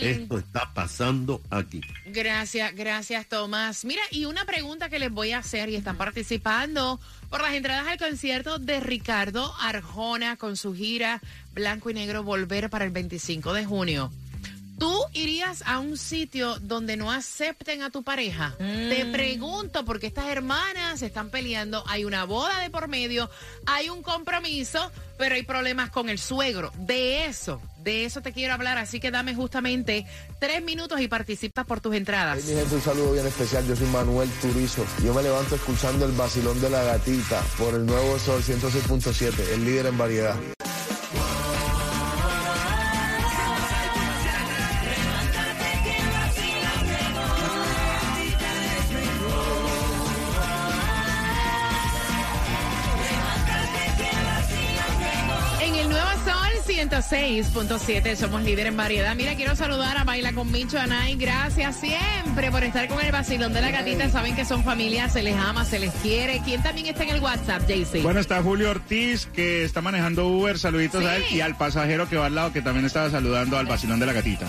Esto 0.02 0.40
está 0.40 0.74
pasando 0.74 1.42
aquí. 1.52 1.82
Gracias, 2.08 2.74
gracias 2.76 3.28
Tomás. 3.28 3.86
Mira, 3.86 4.02
y 4.10 4.26
una 4.26 4.46
pregunta 4.46 4.90
que 4.90 4.98
les 4.98 5.12
voy 5.12 5.32
a 5.32 5.40
hacer 5.40 5.70
y 5.70 5.76
están 5.76 5.98
participando 5.98 7.00
por 7.30 7.42
las 7.42 7.54
entradas 7.54 7.88
al 7.88 8.00
concierto 8.00 8.58
de 8.58 8.80
Ricardo 8.80 9.54
Arjona 9.60 10.38
con 10.38 10.58
su 10.58 10.74
gira 10.74 11.22
Blanco 11.54 11.92
y 11.92 11.94
Negro 11.94 12.24
Volver 12.24 12.70
para 12.70 12.86
el 12.86 12.92
25 12.92 13.54
de 13.54 13.66
junio. 13.66 14.12
¿Tú 14.82 15.06
irías 15.14 15.62
a 15.68 15.78
un 15.78 15.96
sitio 15.96 16.58
donde 16.60 16.98
no 16.98 17.12
acepten 17.12 17.84
a 17.84 17.92
tu 17.92 18.02
pareja? 18.02 18.56
Te 18.58 19.06
pregunto 19.12 19.86
porque 19.86 20.08
estas 20.08 20.28
hermanas 20.30 21.02
se 21.02 21.06
están 21.06 21.30
peleando, 21.30 21.84
hay 21.88 22.04
una 22.04 22.26
boda 22.26 22.62
de 22.62 22.72
por 22.72 22.88
medio, 22.88 23.30
hay 23.68 23.90
un 23.90 24.02
compromiso, 24.02 24.92
pero 25.20 25.36
hay 25.36 25.44
problemas 25.44 25.92
con 25.92 26.10
el 26.10 26.18
suegro. 26.18 26.72
De 26.80 27.26
eso, 27.26 27.62
de 27.84 28.06
eso 28.06 28.24
te 28.24 28.34
quiero 28.34 28.56
hablar, 28.56 28.80
así 28.80 29.00
que 29.00 29.12
dame 29.12 29.36
justamente 29.36 30.08
tres 30.40 30.64
minutos 30.64 31.00
y 31.00 31.08
participa 31.08 31.64
por 31.64 31.80
tus 31.80 31.94
entradas. 31.94 32.40
Hey, 32.40 32.46
mi 32.56 32.60
gente, 32.62 32.74
un 32.74 32.82
saludo 32.82 33.14
bien 33.14 33.28
especial. 33.28 33.68
Yo 33.68 33.76
soy 33.76 33.86
Manuel 33.86 34.32
Turizo. 34.42 34.84
Yo 35.06 35.14
me 35.14 35.22
levanto 35.22 35.54
escuchando 35.54 36.06
el 36.06 36.12
vacilón 36.14 36.60
de 36.60 36.72
la 36.72 36.82
gatita 36.82 37.40
por 37.60 37.76
el 37.76 37.86
nuevo 37.86 38.18
Sol 38.18 38.42
106.7, 38.42 39.54
el 39.54 39.64
líder 39.64 39.86
en 39.86 39.98
variedad. 40.00 40.36
106.7 57.22 58.16
somos 58.16 58.42
líder 58.42 58.66
en 58.68 58.78
variedad. 58.78 59.16
Mira, 59.16 59.36
quiero 59.36 59.56
saludar 59.56 59.96
a 59.98 60.04
Baila 60.04 60.34
con 60.34 60.52
Micho 60.52 60.80
Anay. 60.80 61.16
Gracias 61.16 61.76
siempre 61.80 62.50
por 62.50 62.64
estar 62.64 62.88
con 62.88 63.00
el 63.00 63.12
vacilón 63.12 63.54
de 63.54 63.62
la 63.62 63.70
gatita. 63.70 64.10
Saben 64.10 64.36
que 64.36 64.44
son 64.44 64.64
familia, 64.64 65.08
se 65.08 65.22
les 65.22 65.36
ama, 65.36 65.64
se 65.64 65.78
les 65.78 65.92
quiere. 65.96 66.42
¿Quién 66.44 66.64
también 66.64 66.88
está 66.88 67.04
en 67.04 67.10
el 67.10 67.22
WhatsApp, 67.22 67.62
JC? 67.70 68.02
Bueno, 68.02 68.20
está 68.20 68.42
Julio 68.42 68.72
Ortiz, 68.72 69.28
que 69.28 69.64
está 69.64 69.82
manejando 69.82 70.28
Uber. 70.28 70.58
Saluditos 70.58 71.02
Sí. 71.04 71.08
a 71.10 71.16
él. 71.18 71.24
Y 71.32 71.42
al 71.42 71.56
pasajero 71.56 72.10
que 72.10 72.16
va 72.18 72.26
al 72.26 72.34
lado, 72.36 72.54
que 72.54 72.62
también 72.64 72.86
estaba 72.86 73.10
saludando 73.12 73.58
al 73.60 73.68
vacilón 73.68 74.00
de 74.00 74.06
la 74.08 74.14
gatita. 74.14 74.48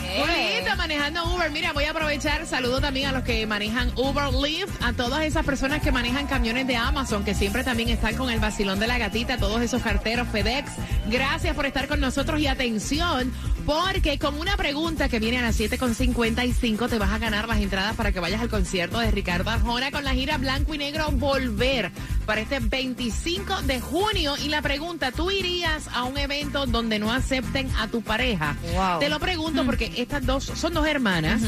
Manejando 0.77 1.25
Uber. 1.35 1.51
Mira, 1.51 1.73
voy 1.73 1.85
a 1.85 1.91
aprovechar. 1.91 2.47
Saludo 2.47 2.81
también 2.81 3.09
a 3.09 3.13
los 3.13 3.23
que 3.25 3.47
manejan 3.47 3.93
Uber 3.97 4.33
Lyft, 4.33 4.83
a 4.83 4.93
todas 4.93 5.25
esas 5.25 5.45
personas 5.45 5.83
que 5.83 5.93
manejan 5.93 6.27
camiones 6.27 6.67
de 6.67 6.77
Amazon, 6.77 7.25
que 7.25 7.35
siempre 7.35 7.63
también 7.63 7.91
están 7.91 8.17
con 8.17 8.31
el 8.31 8.41
vacilón 8.41 8.81
de 8.81 8.87
la 8.87 8.99
gatita, 8.99 9.37
todos 9.37 9.61
esos 9.61 9.83
carteros 9.83 10.29
FedEx. 10.29 10.73
Gracias 11.11 11.55
por 11.55 11.67
estar 11.67 11.89
con 11.89 12.01
nosotros 12.01 12.41
y 12.41 12.47
atención, 12.47 13.33
porque 13.65 14.19
con 14.19 14.39
una 14.39 14.57
pregunta 14.57 15.09
que 15.09 15.19
viene 15.19 15.39
a 15.39 15.43
las 15.43 15.59
7.55 15.59 16.89
te 16.89 16.99
vas 16.99 17.11
a 17.11 17.19
ganar 17.19 17.49
las 17.49 17.59
entradas 17.59 17.95
para 17.97 18.13
que 18.13 18.21
vayas 18.21 18.41
al 18.41 18.49
concierto 18.49 18.99
de 18.99 19.11
Ricardo 19.11 19.51
Arjona 19.51 19.91
con 19.91 20.05
la 20.05 20.15
gira 20.15 20.39
Blanco 20.39 20.75
y 20.75 20.79
Negro 20.79 21.11
Volver 21.13 21.93
para 22.27 22.41
este 22.41 22.61
25 22.61 23.63
de 23.63 23.81
junio. 23.81 24.37
Y 24.39 24.49
la 24.49 24.63
pregunta, 24.63 25.13
¿tú 25.13 25.31
irías 25.31 25.89
a 25.93 26.05
un 26.05 26.19
evento 26.19 26.67
donde 26.67 26.99
no 26.99 27.13
acepten 27.13 27.71
a 27.79 27.89
tu 27.89 28.03
pareja? 28.03 28.57
Wow. 28.75 29.01
Te 29.01 29.09
lo 29.09 29.21
pregunto 29.21 29.65
porque 29.65 29.93
estas 29.97 30.25
dos 30.25 30.45
son 30.45 30.75
dos 30.75 30.87
hermanas 30.87 31.43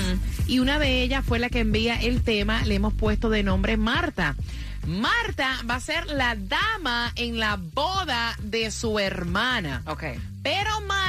y 0.47 0.59
una 0.59 0.79
de 0.79 1.03
ellas 1.03 1.25
fue 1.25 1.39
la 1.39 1.49
que 1.49 1.61
envía 1.61 2.01
el 2.01 2.23
tema. 2.23 2.65
Le 2.65 2.77
hemos 2.77 2.95
puesto 2.95 3.31
de 3.31 3.43
nombre 3.43 3.77
Marta. 3.77 4.37
Marta 4.87 5.61
va 5.69 5.77
a 5.77 5.81
ser 5.81 6.07
la 6.07 6.37
dama 6.37 7.13
en 7.17 7.39
la 7.39 7.57
boda 7.57 8.37
de 8.43 8.71
su 8.71 8.99
hermana. 8.99 9.83
Ok. 9.87 10.05
Pero 10.43 10.81
Marta, 10.83 11.04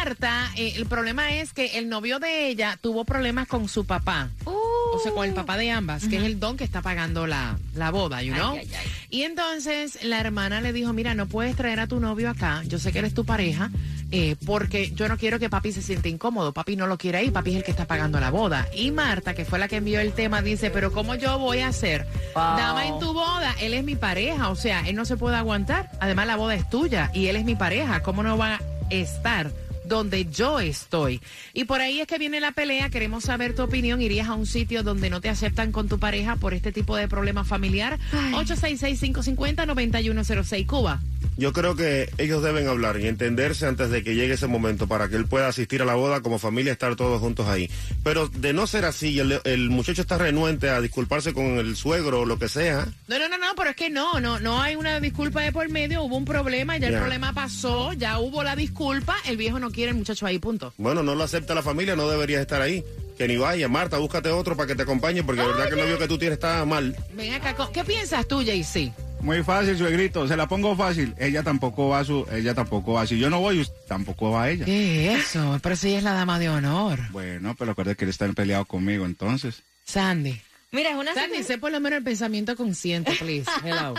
eh, 0.56 0.74
el 0.76 0.86
problema 0.86 1.36
es 1.36 1.52
que 1.54 1.78
el 1.78 1.90
novio 1.90 2.20
de 2.20 2.48
ella 2.48 2.78
tuvo 2.80 3.06
problemas 3.06 3.48
con 3.48 3.68
su 3.68 3.86
papá. 3.86 4.30
O 4.46 5.00
sea, 5.02 5.12
con 5.12 5.28
el 5.28 5.34
papá 5.34 5.58
de 5.58 5.72
ambas, 5.72 6.08
que 6.08 6.18
es 6.18 6.24
el 6.24 6.40
don 6.40 6.58
que 6.58 6.64
está 6.64 6.82
pagando 6.82 7.28
la, 7.28 7.58
la 7.74 7.92
boda, 7.92 8.22
you 8.22 8.34
know? 8.34 8.54
ay, 8.54 8.70
ay. 8.78 8.88
Y 9.10 9.24
entonces 9.24 10.04
la 10.04 10.20
hermana 10.20 10.62
le 10.62 10.74
dijo, 10.74 10.94
mira, 10.94 11.16
no 11.16 11.26
puedes 11.26 11.56
traer 11.56 11.80
a 11.80 11.88
tu 11.88 12.00
novio 12.00 12.30
acá, 12.30 12.62
yo 12.66 12.80
sé 12.80 12.92
que 12.92 13.00
eres 13.00 13.14
tu 13.14 13.26
pareja, 13.26 13.72
eh, 14.12 14.36
porque 14.46 14.92
yo 14.92 15.10
no 15.10 15.18
quiero 15.18 15.40
que 15.40 15.50
papi 15.50 15.72
se 15.72 15.82
siente 15.82 16.08
incómodo, 16.08 16.54
papi 16.54 16.76
no 16.76 16.88
lo 16.88 16.98
quiere 16.98 17.18
ahí, 17.18 17.32
papi 17.32 17.52
es 17.52 17.58
el 17.58 17.64
que 17.64 17.72
está 17.72 17.86
pagando 17.86 18.20
la 18.20 18.30
boda. 18.30 18.68
Y 18.74 18.92
Marta, 18.92 19.34
que 19.34 19.44
fue 19.44 19.60
la 19.60 19.68
que 19.68 19.78
envió 19.78 20.00
el 20.00 20.14
tema, 20.14 20.42
dice, 20.42 20.70
pero 20.70 20.92
¿cómo 20.92 21.16
yo 21.16 21.40
voy 21.40 21.60
a 21.60 21.70
hacer? 21.70 22.06
Wow. 22.36 22.58
Dama 22.58 22.86
en 22.88 23.00
tu 23.00 23.12
boda, 23.14 23.56
él 23.60 23.74
es 23.74 23.84
mi 23.84 23.96
pareja, 23.96 24.50
o 24.50 24.56
sea, 24.56 24.88
él 24.88 24.96
no 24.96 25.04
se 25.04 25.18
puede 25.18 25.36
aguantar, 25.36 25.92
además 26.00 26.28
la 26.28 26.36
boda 26.36 26.56
es 26.56 26.70
tuya 26.70 27.12
y 27.14 27.28
él 27.28 27.36
es 27.36 27.44
mi 27.44 27.56
pareja, 27.56 28.02
¿cómo 28.02 28.24
no 28.24 28.38
va 28.38 28.56
a 28.56 28.60
estar? 28.90 29.52
Donde 29.88 30.26
yo 30.26 30.60
estoy. 30.60 31.22
Y 31.54 31.66
por 31.66 31.82
ahí 31.82 32.02
es 32.02 32.08
que 32.08 32.18
viene 32.18 32.40
la 32.40 32.52
pelea. 32.52 32.90
Queremos 32.90 33.26
saber 33.26 33.56
tu 33.56 33.64
opinión. 33.64 34.02
¿Irías 34.02 34.28
a 34.28 34.34
un 34.34 34.46
sitio 34.46 34.84
donde 34.84 35.10
no 35.10 35.22
te 35.22 35.30
aceptan 35.30 35.72
con 35.72 35.88
tu 35.88 36.00
pareja 36.00 36.36
por 36.36 36.54
este 36.54 36.72
tipo 36.72 36.96
de 36.96 37.08
problema 37.08 37.44
familiar? 37.44 38.00
866-550-9106 38.34 40.66
Cuba. 40.66 41.02
Yo 41.38 41.52
creo 41.52 41.76
que 41.76 42.10
ellos 42.18 42.42
deben 42.42 42.68
hablar 42.68 43.00
y 43.00 43.08
entenderse 43.08 43.66
antes 43.66 43.90
de 43.90 44.04
que 44.04 44.16
llegue 44.16 44.36
ese 44.36 44.48
momento 44.48 44.88
para 44.88 45.10
que 45.10 45.18
él 45.18 45.26
pueda 45.26 45.48
asistir 45.48 45.82
a 45.82 45.86
la 45.86 45.96
boda 45.96 46.22
como 46.22 46.40
familia, 46.40 46.72
estar 46.72 46.96
todos 46.96 47.20
juntos 47.20 47.48
ahí. 47.48 47.70
Pero 48.04 48.30
de 48.30 48.54
no 48.54 48.68
ser 48.68 48.86
así, 48.86 49.20
el, 49.20 49.42
el 49.44 49.70
muchacho 49.70 50.02
está 50.02 50.18
renuente 50.18 50.70
a 50.70 50.80
disculparse 50.80 51.34
con 51.34 51.46
el 51.58 51.76
suegro 51.76 52.22
o 52.22 52.26
lo 52.26 52.40
que 52.40 52.48
sea. 52.48 52.88
No, 53.08 53.20
no, 53.20 53.28
no, 53.28 53.38
no, 53.38 53.48
pero 53.56 53.72
es 53.72 53.76
que 53.76 53.90
no, 53.90 54.20
no, 54.20 54.40
no 54.40 54.62
hay 54.62 54.76
una 54.76 55.00
disculpa 55.00 55.42
de 55.42 55.52
por 55.52 55.68
medio, 55.70 56.04
hubo 56.04 56.16
un 56.16 56.26
problema, 56.26 56.78
ya 56.78 56.88
el 56.88 56.98
problema 56.98 57.34
pasó, 57.34 57.92
ya 57.94 58.20
hubo 58.20 58.44
la 58.44 58.56
disculpa, 58.56 59.18
el 59.26 59.38
viejo 59.38 59.60
no 59.60 59.72
quiere 59.72 59.92
el 59.92 59.98
muchacho 59.98 60.26
ahí, 60.26 60.40
punto. 60.40 60.74
Bueno, 60.78 61.04
no 61.04 61.16
lo 61.16 61.24
acepta 61.24 61.54
la 61.54 61.62
familia, 61.64 61.96
no 61.96 62.10
deberías 62.10 62.42
estar 62.42 62.62
ahí. 62.62 62.84
Que 63.18 63.30
ni 63.30 63.38
vaya, 63.38 63.70
Marta, 63.70 63.98
búscate 63.98 64.30
otro 64.30 64.58
para 64.58 64.68
que 64.68 64.76
te 64.76 64.84
acompañe, 64.84 65.24
porque 65.24 65.42
la 65.42 65.48
verdad 65.48 65.68
que 65.70 65.76
el 65.76 65.80
novio 65.80 65.98
que 65.98 66.08
tú 66.08 66.18
tienes 66.18 66.36
está 66.36 66.66
mal. 66.66 66.96
Ven 67.14 67.34
acá, 67.34 67.56
¿qué 67.74 67.84
piensas 67.86 68.28
tú, 68.28 68.42
JC? 68.42 68.92
Muy 69.26 69.42
fácil, 69.42 69.76
suegrito. 69.76 70.28
Se 70.28 70.38
la 70.38 70.48
pongo 70.48 70.76
fácil. 70.76 71.16
Ella 71.18 71.42
tampoco 71.42 71.90
va 71.90 72.00
a 72.00 72.06
su, 72.06 72.28
ella 72.32 72.54
tampoco 72.54 72.94
va. 72.94 73.08
Si 73.08 73.18
yo 73.18 73.28
no 73.28 73.40
voy, 73.40 73.68
tampoco 73.88 74.30
va 74.30 74.52
ella. 74.52 74.66
¿Qué 74.66 75.12
es 75.12 75.20
eso? 75.20 75.60
Pero 75.64 75.76
si 75.76 75.88
ella 75.90 75.98
es 75.98 76.04
la 76.04 76.14
dama 76.14 76.38
de 76.38 76.48
honor. 76.48 77.00
Bueno, 77.10 77.56
pero 77.58 77.72
acuérdate 77.72 77.98
que 77.98 78.06
él 78.06 78.12
está 78.12 78.32
peleado 78.34 78.66
conmigo, 78.66 79.04
entonces. 79.04 79.64
Sandy. 79.84 80.40
Mira, 80.72 80.92
es 80.92 80.96
una 80.96 81.16
Sandy, 81.16 81.42
sé 81.42 81.58
por 81.58 81.72
lo 81.72 81.80
menos 81.80 81.98
el 81.98 82.04
pensamiento 82.04 82.56
consciente, 82.56 83.14
please. 83.14 83.50
Hello. 83.64 83.96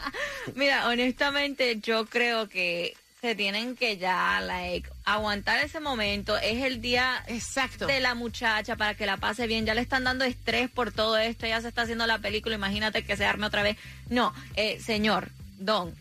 Mira, 0.54 0.86
honestamente, 0.86 1.80
yo 1.80 2.06
creo 2.06 2.48
que 2.48 2.94
se 3.20 3.34
tienen 3.34 3.74
que 3.74 3.96
ya, 3.96 4.40
like, 4.40 4.88
aguantar 5.04 5.64
ese 5.64 5.80
momento. 5.80 6.36
Es 6.38 6.62
el 6.64 6.80
día 6.80 7.22
Exacto. 7.26 7.86
de 7.86 8.00
la 8.00 8.14
muchacha 8.14 8.76
para 8.76 8.94
que 8.94 9.06
la 9.06 9.16
pase 9.16 9.46
bien. 9.46 9.66
Ya 9.66 9.74
le 9.74 9.80
están 9.80 10.04
dando 10.04 10.24
estrés 10.24 10.70
por 10.70 10.92
todo 10.92 11.18
esto. 11.18 11.46
Ya 11.46 11.60
se 11.60 11.68
está 11.68 11.82
haciendo 11.82 12.06
la 12.06 12.18
película. 12.18 12.54
Imagínate 12.54 13.04
que 13.04 13.16
se 13.16 13.24
arme 13.24 13.46
otra 13.46 13.62
vez. 13.62 13.76
No, 14.08 14.32
eh, 14.54 14.80
señor, 14.80 15.30
don. 15.58 15.94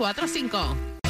786-393-9345. 0.00 0.50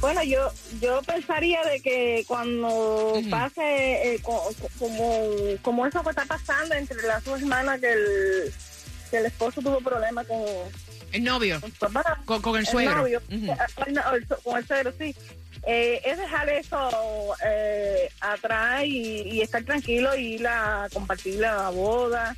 Bueno, 0.00 0.22
yo 0.22 0.52
yo 0.80 1.02
pensaría 1.02 1.62
de 1.64 1.80
que 1.80 2.24
cuando 2.28 3.18
pase 3.30 4.14
eh, 4.14 4.20
co- 4.22 4.52
co- 4.60 4.68
como 4.78 5.24
como 5.62 5.86
eso 5.86 6.02
que 6.02 6.10
está 6.10 6.24
pasando 6.26 6.74
entre 6.74 7.02
las 7.02 7.24
dos 7.24 7.40
hermanas 7.40 7.80
que 7.80 7.92
el, 7.92 8.52
que 9.10 9.16
el 9.18 9.26
esposo 9.26 9.62
tuvo 9.62 9.80
problemas 9.80 10.26
con, 10.26 10.38
El 11.12 11.24
novio. 11.24 11.60
con 11.62 11.72
su 11.72 11.78
papá, 11.78 12.20
Con, 12.26 12.42
con 12.42 12.58
el 12.58 12.66
suegro. 12.66 12.96
novio, 12.98 13.22
el 13.30 13.46
no- 13.94 14.14
el 14.14 14.28
su- 14.28 14.36
con 14.42 14.58
el 14.58 14.66
suegro, 14.66 14.92
sí. 14.98 15.14
Eh, 15.66 16.00
es 16.04 16.18
dejar 16.18 16.48
eso 16.50 17.34
eh, 17.44 18.08
atrás 18.20 18.84
y, 18.84 19.22
y 19.22 19.40
estar 19.40 19.64
tranquilo 19.64 20.14
y 20.14 20.34
ir 20.34 20.46
a 20.46 20.88
compartir 20.92 21.36
la 21.40 21.70
boda. 21.70 22.36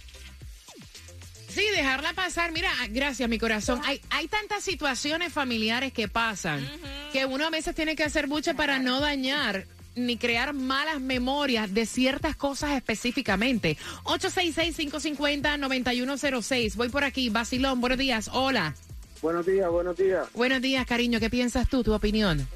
Sí, 1.59 1.65
dejarla 1.75 2.13
pasar. 2.13 2.53
Mira, 2.53 2.71
gracias, 2.91 3.29
mi 3.29 3.37
corazón. 3.37 3.81
Hay, 3.85 4.01
hay 4.11 4.29
tantas 4.29 4.63
situaciones 4.63 5.33
familiares 5.33 5.93
que 5.93 6.07
pasan 6.07 6.65
que 7.13 7.27
uno 7.27 7.49
a 7.49 7.51
veces 7.51 7.75
tiene 7.75 7.97
que 7.97 8.05
hacer 8.05 8.29
mucho 8.29 8.55
para 8.55 8.79
no 8.79 9.01
dañar 9.01 9.67
ni 9.97 10.19
crear 10.19 10.55
malas 10.55 11.01
memorias 11.01 11.75
de 11.75 11.85
ciertas 11.85 12.37
cosas 12.37 12.77
específicamente. 12.77 13.77
866-550-9106. 14.05 16.77
Voy 16.77 16.91
por 16.91 17.03
aquí. 17.03 17.29
Basilón, 17.29 17.81
buenos 17.81 17.99
días. 17.99 18.31
Hola. 18.33 18.77
Buenos 19.21 19.45
días, 19.45 19.69
buenos 19.69 19.97
días. 19.97 20.29
Buenos 20.35 20.63
días, 20.63 20.87
cariño. 20.87 21.19
¿Qué 21.19 21.29
piensas 21.29 21.69
tú? 21.69 21.83
¿Tu 21.83 21.93
opinión? 21.93 22.47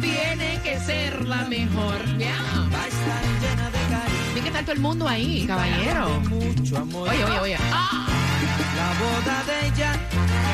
Tiene 0.00 0.60
que 0.62 0.78
ser 0.80 1.24
la 1.24 1.44
mejor. 1.44 2.18
Ya. 2.18 2.36
Tiene 4.34 4.42
que 4.42 4.48
estar 4.48 4.62
todo 4.64 4.72
el 4.72 4.80
mundo 4.80 5.08
ahí, 5.08 5.44
caballero. 5.46 6.20
Oye, 6.94 7.24
oye, 7.24 7.38
oye. 7.40 7.56
Ah. 7.72 8.06
La 8.76 8.92
boda 9.00 9.42
de 9.44 9.66
ella 9.68 9.92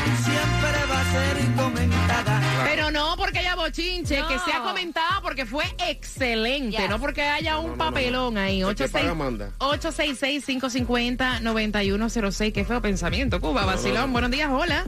siempre 0.05 0.87
va 0.91 1.01
a 1.01 1.05
ser 1.13 1.37
comentada. 1.57 2.41
Pero 2.65 2.91
no 2.91 3.17
porque 3.17 3.39
haya 3.41 3.55
bochinche, 3.55 4.21
No. 4.21 4.29
que 4.29 4.39
sea 4.41 4.61
comentada 4.61 5.21
porque 5.23 5.47
fue 5.47 5.65
excelente, 5.89 6.77
Yes. 6.79 6.91
no 6.91 6.99
porque 6.99 7.23
haya 7.23 7.59
un 7.59 7.77
papelón 7.79 8.37
ahí. 8.39 8.59
Que 8.59 8.65
86 8.67 9.03
paga 9.05 9.15
manda. 9.15 9.51
866-550-9106. 9.59 12.53
Qué 12.53 12.65
feo 12.65 12.81
pensamiento, 12.83 13.41
Cuba. 13.41 13.65
Vacilón, 13.65 14.13
buenos 14.13 14.31
días, 14.31 14.51
hola. 14.51 14.85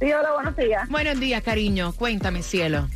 Sí, 0.00 0.12
hola, 0.12 0.32
buenos 0.32 0.56
días. 0.56 0.88
Buenos 0.88 1.20
días, 1.20 1.42
cariño. 1.42 1.92
Cuéntame, 1.92 2.42
cielo. 2.42 2.88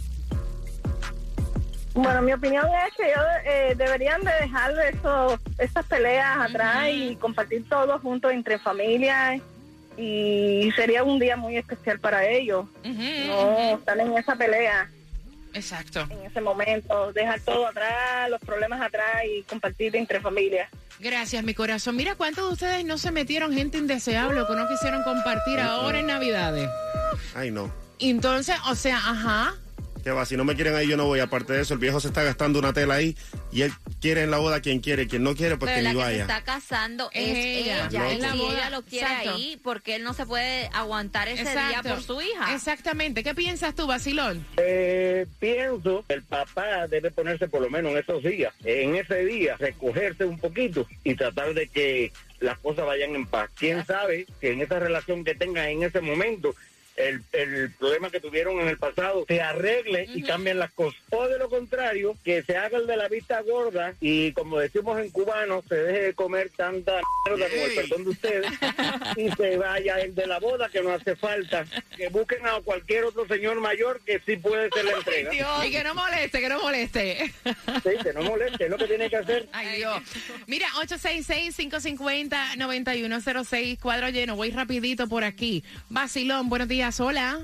Bueno, 1.94 2.20
mi 2.20 2.32
opinión 2.34 2.66
es 2.86 2.94
que 2.94 3.04
ellos 3.04 3.24
eh, 3.46 3.74
deberían 3.76 4.20
de 4.22 4.30
dejar 4.42 4.70
eso, 4.92 5.40
esas 5.56 5.86
peleas 5.86 6.36
atrás 6.50 6.88
y 6.92 7.16
compartir 7.16 7.66
todo 7.70 7.98
juntos 8.00 8.32
entre 8.32 8.58
familias 8.58 9.40
y 9.96 10.70
sería 10.76 11.02
un 11.04 11.18
día 11.18 11.36
muy 11.36 11.56
especial 11.56 11.98
para 11.98 12.26
ellos. 12.26 12.66
No 12.84 12.90
ujú. 12.90 13.76
estar 13.78 13.98
en 13.98 14.16
esa 14.16 14.36
pelea 14.36 14.90
Exacto. 15.54 16.06
en 16.10 16.22
ese 16.26 16.40
momento, 16.40 17.12
dejar 17.12 17.40
todo 17.40 17.66
atrás, 17.66 18.28
los 18.30 18.40
problemas 18.40 18.80
atrás 18.80 19.22
y 19.26 19.42
compartir 19.44 19.96
entre 19.96 20.20
familias. 20.20 20.68
Gracias, 20.98 21.42
mi 21.44 21.54
corazón. 21.54 21.96
Mira, 21.96 22.14
¿cuántos 22.14 22.46
de 22.46 22.52
ustedes 22.52 22.84
no 22.84 22.98
se 22.98 23.10
metieron 23.10 23.52
gente 23.52 23.78
indeseable 23.78 24.40
o 24.40 24.46
que 24.46 24.54
no 24.54 24.68
quisieron 24.68 25.02
compartir 25.02 25.60
ahora 25.60 25.98
en 26.00 26.06
Navidades? 26.06 26.68
Ay, 27.34 27.50
no. 27.50 27.72
Entonces, 27.98 28.56
o 28.68 28.74
sea, 28.74 28.96
ajá. 28.96 29.54
Que 30.06 30.12
va, 30.12 30.24
si 30.24 30.36
no 30.36 30.44
me 30.44 30.54
quieren 30.54 30.76
ahí, 30.76 30.86
yo 30.86 30.96
no 30.96 31.04
voy. 31.06 31.18
Aparte 31.18 31.52
de 31.52 31.62
eso, 31.62 31.74
el 31.74 31.80
viejo 31.80 31.98
se 31.98 32.06
está 32.06 32.22
gastando 32.22 32.60
una 32.60 32.72
tela 32.72 32.94
ahí 32.94 33.16
y 33.50 33.62
él 33.62 33.72
quiere 34.00 34.22
en 34.22 34.30
la 34.30 34.38
boda 34.38 34.60
quien 34.60 34.78
quiere. 34.78 35.08
Quien 35.08 35.24
no 35.24 35.34
quiere, 35.34 35.56
pues 35.56 35.68
Pero 35.72 35.78
que 35.78 35.82
la 35.82 35.90
ni 35.90 35.96
que 35.96 36.00
se 36.04 36.10
vaya. 36.10 36.20
está 36.22 36.44
casando 36.44 37.10
Es 37.12 37.28
es, 37.28 37.36
ella. 37.66 37.88
ella. 37.90 38.12
Es 38.12 38.20
la 38.20 38.34
boda. 38.36 38.52
ella 38.52 38.70
lo 38.70 38.82
quiere 38.84 39.04
Exacto. 39.04 39.34
ahí 39.34 39.60
porque 39.64 39.96
él 39.96 40.04
no 40.04 40.14
se 40.14 40.24
puede 40.24 40.70
aguantar 40.72 41.26
ese 41.26 41.42
día 41.50 41.82
por 41.82 42.00
su 42.04 42.22
hija. 42.22 42.54
Exactamente. 42.54 43.24
¿Qué 43.24 43.34
piensas 43.34 43.74
tú, 43.74 43.88
Basilón? 43.88 44.46
Eh, 44.58 45.26
pienso 45.40 46.04
que 46.06 46.14
el 46.14 46.22
papá 46.22 46.86
debe 46.86 47.10
ponerse 47.10 47.48
por 47.48 47.60
lo 47.60 47.68
menos 47.68 47.90
en 47.90 47.98
esos 47.98 48.22
días, 48.22 48.54
en 48.64 48.94
ese 48.94 49.24
día, 49.24 49.56
recogerse 49.56 50.24
un 50.24 50.38
poquito 50.38 50.86
y 51.02 51.16
tratar 51.16 51.52
de 51.52 51.66
que 51.66 52.12
las 52.38 52.56
cosas 52.60 52.86
vayan 52.86 53.16
en 53.16 53.26
paz. 53.26 53.50
¿Quién 53.58 53.84
sabe 53.84 54.26
que 54.40 54.52
en 54.52 54.60
esa 54.60 54.78
relación 54.78 55.24
que 55.24 55.34
tengan 55.34 55.66
en 55.66 55.82
ese 55.82 56.00
momento 56.00 56.54
el, 56.96 57.22
el 57.32 57.70
problema 57.72 58.08
que 58.10 58.20
tuvieron 58.20 58.58
en 58.60 58.68
el 58.68 58.78
pasado 58.78 59.26
se 59.28 59.42
arregle 59.42 60.08
y 60.14 60.22
cambien 60.22 60.58
las 60.58 60.72
cosas. 60.72 60.98
O 61.10 61.28
de 61.28 61.38
lo 61.38 61.50
contrario, 61.50 62.16
que 62.24 62.42
se 62.42 62.56
haga 62.56 62.78
el 62.78 62.86
de 62.86 62.96
la 62.96 63.08
vista 63.08 63.42
gorda 63.42 63.92
y 64.00 64.32
como 64.32 64.58
decimos 64.58 64.98
en 64.98 65.10
cubano, 65.10 65.62
se 65.68 65.74
deje 65.76 66.00
de 66.00 66.14
comer 66.14 66.50
tanta 66.56 66.98
mierda 67.26 67.46
con 67.48 67.58
el 67.58 67.74
perdón 67.74 68.04
de 68.04 68.10
ustedes 68.10 68.50
y 69.16 69.28
se 69.30 69.58
vaya 69.58 70.00
el 70.00 70.14
de 70.14 70.26
la 70.26 70.38
boda 70.38 70.70
que 70.70 70.82
no 70.82 70.92
hace 70.92 71.16
falta. 71.16 71.66
Que 71.96 72.08
busquen 72.08 72.46
a 72.46 72.60
cualquier 72.62 73.04
otro 73.04 73.26
señor 73.26 73.60
mayor 73.60 74.00
que 74.04 74.18
sí 74.24 74.36
puede 74.36 74.70
ser 74.70 74.86
la 74.86 74.92
entrega. 74.92 75.66
Y 75.66 75.70
que 75.70 75.84
no 75.84 75.94
moleste, 75.94 76.40
que 76.40 76.48
no 76.48 76.58
moleste. 76.60 77.30
Sí, 77.82 77.90
que 78.02 78.12
no 78.12 78.22
moleste, 78.22 78.64
es 78.64 78.70
lo 78.70 78.78
que 78.78 78.86
tiene 78.86 79.10
que 79.10 79.16
hacer. 79.16 79.48
Ay, 79.52 79.76
Dios. 79.76 80.00
Mira, 80.46 80.68
866-550-9106, 80.80 83.78
cuadro 83.80 84.08
lleno. 84.08 84.36
Voy 84.36 84.50
rapidito 84.50 85.08
por 85.08 85.24
aquí. 85.24 85.64
Basilón, 85.88 86.48
buenos 86.48 86.68
días. 86.68 86.85
Hola. 86.86 87.40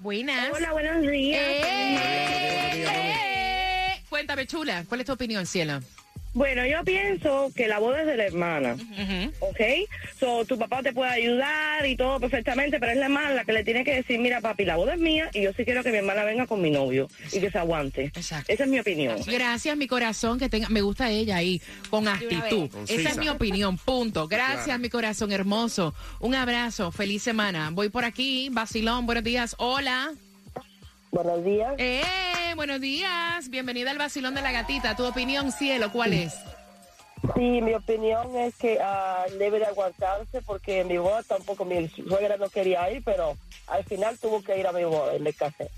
Buenas. 0.00 0.50
Hola, 0.52 0.72
buenos 0.72 1.00
días. 1.02 1.40
Eh, 1.40 2.82
eh. 2.88 4.04
Cuéntame, 4.08 4.48
chula, 4.48 4.84
¿cuál 4.88 5.02
es 5.02 5.06
tu 5.06 5.12
opinión, 5.12 5.46
cielo? 5.46 5.80
Bueno, 6.32 6.64
yo 6.64 6.84
pienso 6.84 7.50
que 7.56 7.66
la 7.66 7.80
boda 7.80 8.02
es 8.02 8.06
de 8.06 8.16
la 8.16 8.24
hermana, 8.26 8.76
¿ok? 9.40 9.60
So, 10.18 10.44
tu 10.44 10.56
papá 10.56 10.80
te 10.80 10.92
puede 10.92 11.10
ayudar 11.10 11.84
y 11.86 11.96
todo 11.96 12.20
perfectamente, 12.20 12.78
pero 12.78 12.92
es 12.92 12.98
la 12.98 13.06
hermana 13.06 13.30
la 13.30 13.44
que 13.44 13.52
le 13.52 13.64
tiene 13.64 13.82
que 13.82 13.96
decir, 13.96 14.18
mira 14.20 14.40
papi, 14.40 14.64
la 14.64 14.76
boda 14.76 14.94
es 14.94 15.00
mía 15.00 15.28
y 15.34 15.42
yo 15.42 15.52
sí 15.56 15.64
quiero 15.64 15.82
que 15.82 15.90
mi 15.90 15.98
hermana 15.98 16.22
venga 16.24 16.46
con 16.46 16.62
mi 16.62 16.70
novio 16.70 17.08
y 17.32 17.40
que 17.40 17.50
se 17.50 17.58
aguante. 17.58 18.12
Esa 18.14 18.44
es 18.46 18.66
mi 18.68 18.78
opinión. 18.78 19.16
Gracias, 19.26 19.76
mi 19.76 19.88
corazón, 19.88 20.38
que 20.38 20.48
tenga, 20.48 20.68
me 20.68 20.82
gusta 20.82 21.10
ella 21.10 21.36
ahí, 21.36 21.60
con 21.90 22.06
actitud. 22.06 22.70
Esa 22.88 23.08
es 23.10 23.16
mi 23.16 23.28
opinión, 23.28 23.76
punto. 23.76 24.28
Gracias, 24.28 24.64
Claro. 24.66 24.80
mi 24.80 24.88
corazón 24.88 25.32
hermoso. 25.32 25.94
Un 26.20 26.36
abrazo, 26.36 26.92
feliz 26.92 27.22
semana. 27.24 27.70
Voy 27.72 27.88
por 27.88 28.04
aquí, 28.04 28.50
Basilón, 28.52 29.04
buenos 29.06 29.24
días. 29.24 29.56
Hola. 29.58 30.12
Buenos 31.10 31.44
días. 31.44 31.74
Eh, 31.78 32.02
buenos 32.54 32.80
días. 32.80 33.48
Bienvenida 33.48 33.90
al 33.90 33.98
Basilón 33.98 34.34
de 34.34 34.42
la 34.42 34.52
Gatita. 34.52 34.94
Tu 34.94 35.04
opinión, 35.04 35.50
cielo, 35.50 35.90
¿cuál 35.90 36.12
es? 36.12 36.34
Sí, 37.34 37.60
mi 37.60 37.74
opinión 37.74 38.34
es 38.36 38.54
que 38.56 38.78
ah, 38.80 39.24
debe 39.38 39.58
de 39.58 39.66
aguantarse 39.66 40.40
porque 40.42 40.84
mi 40.84 40.96
boda 40.98 41.22
tampoco, 41.22 41.64
mi 41.64 41.88
suegra 41.88 42.36
no 42.36 42.48
quería 42.48 42.90
ir, 42.90 43.02
pero 43.04 43.36
al 43.66 43.84
final 43.84 44.18
tuvo 44.18 44.42
que 44.42 44.58
ir 44.58 44.66
a 44.66 44.72
mi 44.72 44.84
boda 44.84 45.16
y 45.16 45.20
me 45.20 45.32
casé. 45.32 45.70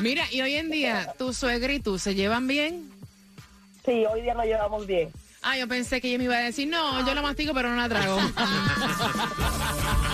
Mira, 0.00 0.24
y 0.30 0.40
hoy 0.40 0.56
en 0.56 0.70
día, 0.70 1.14
¿tu 1.18 1.32
suegra 1.32 1.72
y 1.72 1.80
tú 1.80 1.98
se 1.98 2.14
llevan 2.14 2.46
bien? 2.48 2.90
Sí, 3.84 4.04
hoy 4.06 4.22
día 4.22 4.34
nos 4.34 4.46
llevamos 4.46 4.86
bien. 4.86 5.10
Ah, 5.42 5.56
yo 5.56 5.68
pensé 5.68 6.00
que 6.00 6.08
ella 6.08 6.18
me 6.18 6.24
iba 6.24 6.36
a 6.36 6.40
decir, 6.40 6.68
no, 6.68 7.06
yo 7.06 7.14
la 7.14 7.22
mastico, 7.22 7.52
pero 7.52 7.68
no 7.68 7.76
la 7.76 7.88
trago. 7.88 8.18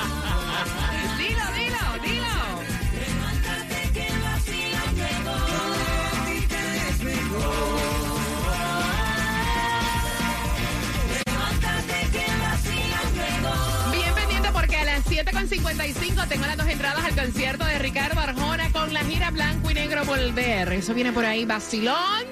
7.55 15.24 16.28
tengo 16.28 16.46
las 16.46 16.56
dos 16.56 16.68
entradas 16.68 17.04
al 17.04 17.16
concierto 17.16 17.64
de 17.64 17.76
Ricardo 17.80 18.20
Arjona 18.20 18.70
con 18.70 18.94
la 18.94 19.00
gira 19.00 19.32
Blanco 19.32 19.68
y 19.68 19.74
Negro 19.74 20.04
Volver. 20.04 20.72
Eso 20.72 20.94
viene 20.94 21.12
por 21.12 21.24
ahí, 21.24 21.44
Basilón. 21.44 22.24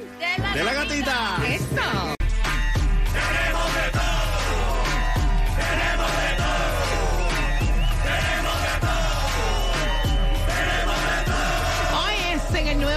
De 0.55 0.62
la 0.62 0.72
gatita. 0.72 1.37
Eso. 1.49 2.25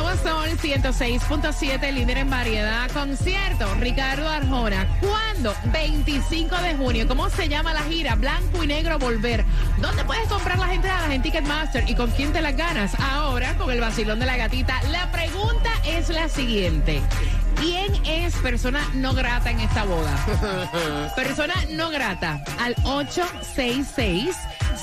Nuevo 0.09 0.23
Sol 0.23 0.49
106.7, 0.57 1.91
líder 1.91 2.17
en 2.17 2.29
variedad. 2.31 2.89
Concierto 2.91 3.71
Ricardo 3.75 4.27
Arjona. 4.27 4.87
¿Cuándo? 5.01 5.53
25 5.71 6.55
de 6.55 6.75
junio. 6.75 7.07
¿Cómo 7.07 7.29
se 7.29 7.47
llama 7.47 7.75
la 7.75 7.83
gira? 7.83 8.15
Blanco 8.15 8.63
y 8.63 8.67
negro 8.67 8.97
volver. 8.97 9.45
¿Dónde 9.79 10.03
puedes 10.05 10.27
comprar 10.27 10.57
las 10.57 10.71
entradas? 10.71 11.11
En 11.11 11.21
Ticketmaster. 11.21 11.87
¿Y 11.87 11.93
con 11.93 12.09
quién 12.11 12.33
te 12.33 12.41
las 12.41 12.55
ganas? 12.57 12.99
Ahora 12.99 13.55
con 13.57 13.69
el 13.69 13.81
vacilón 13.81 14.19
de 14.19 14.25
la 14.25 14.37
gatita. 14.37 14.81
La 14.89 15.11
pregunta 15.11 15.69
es 15.85 16.09
la 16.09 16.27
siguiente. 16.27 17.03
¿Quién 17.59 17.93
es 18.05 18.33
persona 18.35 18.81
no 18.95 19.13
grata 19.13 19.51
en 19.51 19.59
esta 19.59 19.83
boda? 19.83 21.11
Persona 21.15 21.53
no 21.71 21.89
grata 21.89 22.41
al 22.59 22.75
866 22.83 24.35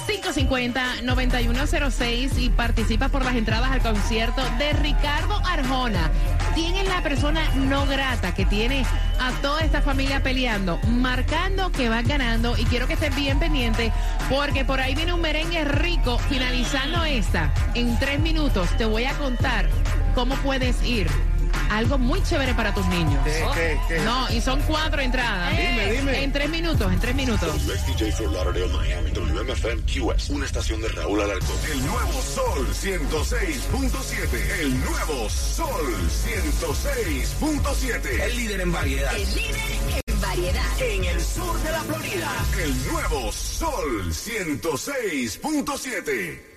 550-9106 0.06 2.38
y 2.38 2.50
participa 2.50 3.08
por 3.08 3.24
las 3.24 3.34
entradas 3.34 3.72
al 3.72 3.80
concierto 3.80 4.42
de 4.58 4.72
Ricardo 4.74 5.40
Arjona. 5.44 6.12
¿Quién 6.54 6.76
es 6.76 6.86
la 6.88 7.02
persona 7.02 7.42
no 7.54 7.86
grata 7.86 8.34
que 8.34 8.44
tiene 8.46 8.84
a 9.20 9.30
toda 9.42 9.62
esta 9.62 9.82
familia 9.82 10.22
peleando, 10.22 10.78
marcando 10.88 11.72
que 11.72 11.88
van 11.88 12.06
ganando? 12.06 12.56
Y 12.56 12.64
quiero 12.64 12.86
que 12.86 12.92
estés 12.94 13.14
bien 13.14 13.38
pendiente 13.38 13.92
porque 14.30 14.64
por 14.64 14.80
ahí 14.80 14.94
viene 14.94 15.12
un 15.12 15.20
merengue 15.20 15.64
rico. 15.64 16.18
Finalizando 16.30 17.04
esta, 17.04 17.52
en 17.74 17.98
tres 17.98 18.20
minutos 18.20 18.70
te 18.76 18.84
voy 18.84 19.04
a 19.04 19.14
contar 19.14 19.68
cómo 20.14 20.36
puedes 20.36 20.82
ir. 20.84 21.08
Algo 21.70 21.98
muy 21.98 22.22
chévere 22.22 22.54
para 22.54 22.72
tus 22.72 22.86
niños. 22.86 23.22
¿Qué, 23.24 23.44
qué, 23.54 23.78
qué? 23.88 23.98
No, 24.00 24.30
y 24.30 24.40
son 24.40 24.62
cuatro 24.62 25.02
entradas. 25.02 25.50
Dime, 25.56 25.92
dime. 25.92 26.22
En 26.24 26.32
tres 26.32 26.48
minutos, 26.48 26.90
en 26.92 26.98
tres 27.00 27.14
minutos. 27.14 27.66
WXDJ 27.66 28.12
for 28.12 28.32
Lauderdale, 28.32 28.72
Miami, 28.72 29.10
WMFM 29.10 29.82
QS, 29.82 30.30
una 30.30 30.46
estación 30.46 30.80
de 30.80 30.88
Raúl 30.88 31.20
Alarcón. 31.20 31.56
El 31.70 31.84
nuevo 31.86 32.22
Sol 32.22 32.66
106.7. 32.68 34.60
El 34.60 34.80
nuevo 34.80 35.28
Sol 35.28 35.86
106.7. 36.24 38.20
El 38.22 38.36
líder 38.36 38.60
en 38.60 38.72
variedad. 38.72 39.14
El 39.16 39.34
líder 39.34 39.60
en 40.06 40.20
variedad. 40.20 40.64
En 40.80 41.04
el 41.04 41.20
sur 41.20 41.60
de 41.62 41.72
la 41.72 41.80
Florida. 41.82 42.30
El 42.62 42.86
nuevo 42.88 43.32
Sol 43.32 44.12
106.7. 44.12 46.55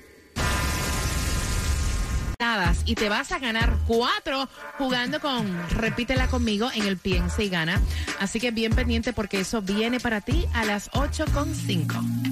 entradas 2.41 2.83
y 2.85 2.95
te 2.95 3.09
vas 3.09 3.33
a 3.33 3.39
ganar 3.39 3.75
cuatro 3.85 4.47
jugando 4.77 5.19
con 5.19 5.45
Repítela 5.71 6.27
conmigo 6.27 6.69
en 6.73 6.85
el 6.85 6.95
Piensa 6.95 7.43
y 7.43 7.49
Gana. 7.49 7.81
Así 8.21 8.39
que 8.39 8.51
bien 8.51 8.73
pendiente 8.73 9.11
porque 9.11 9.41
eso 9.41 9.61
viene 9.61 9.99
para 9.99 10.21
ti 10.21 10.45
a 10.53 10.63
las 10.63 10.89
8.5. 10.91 12.28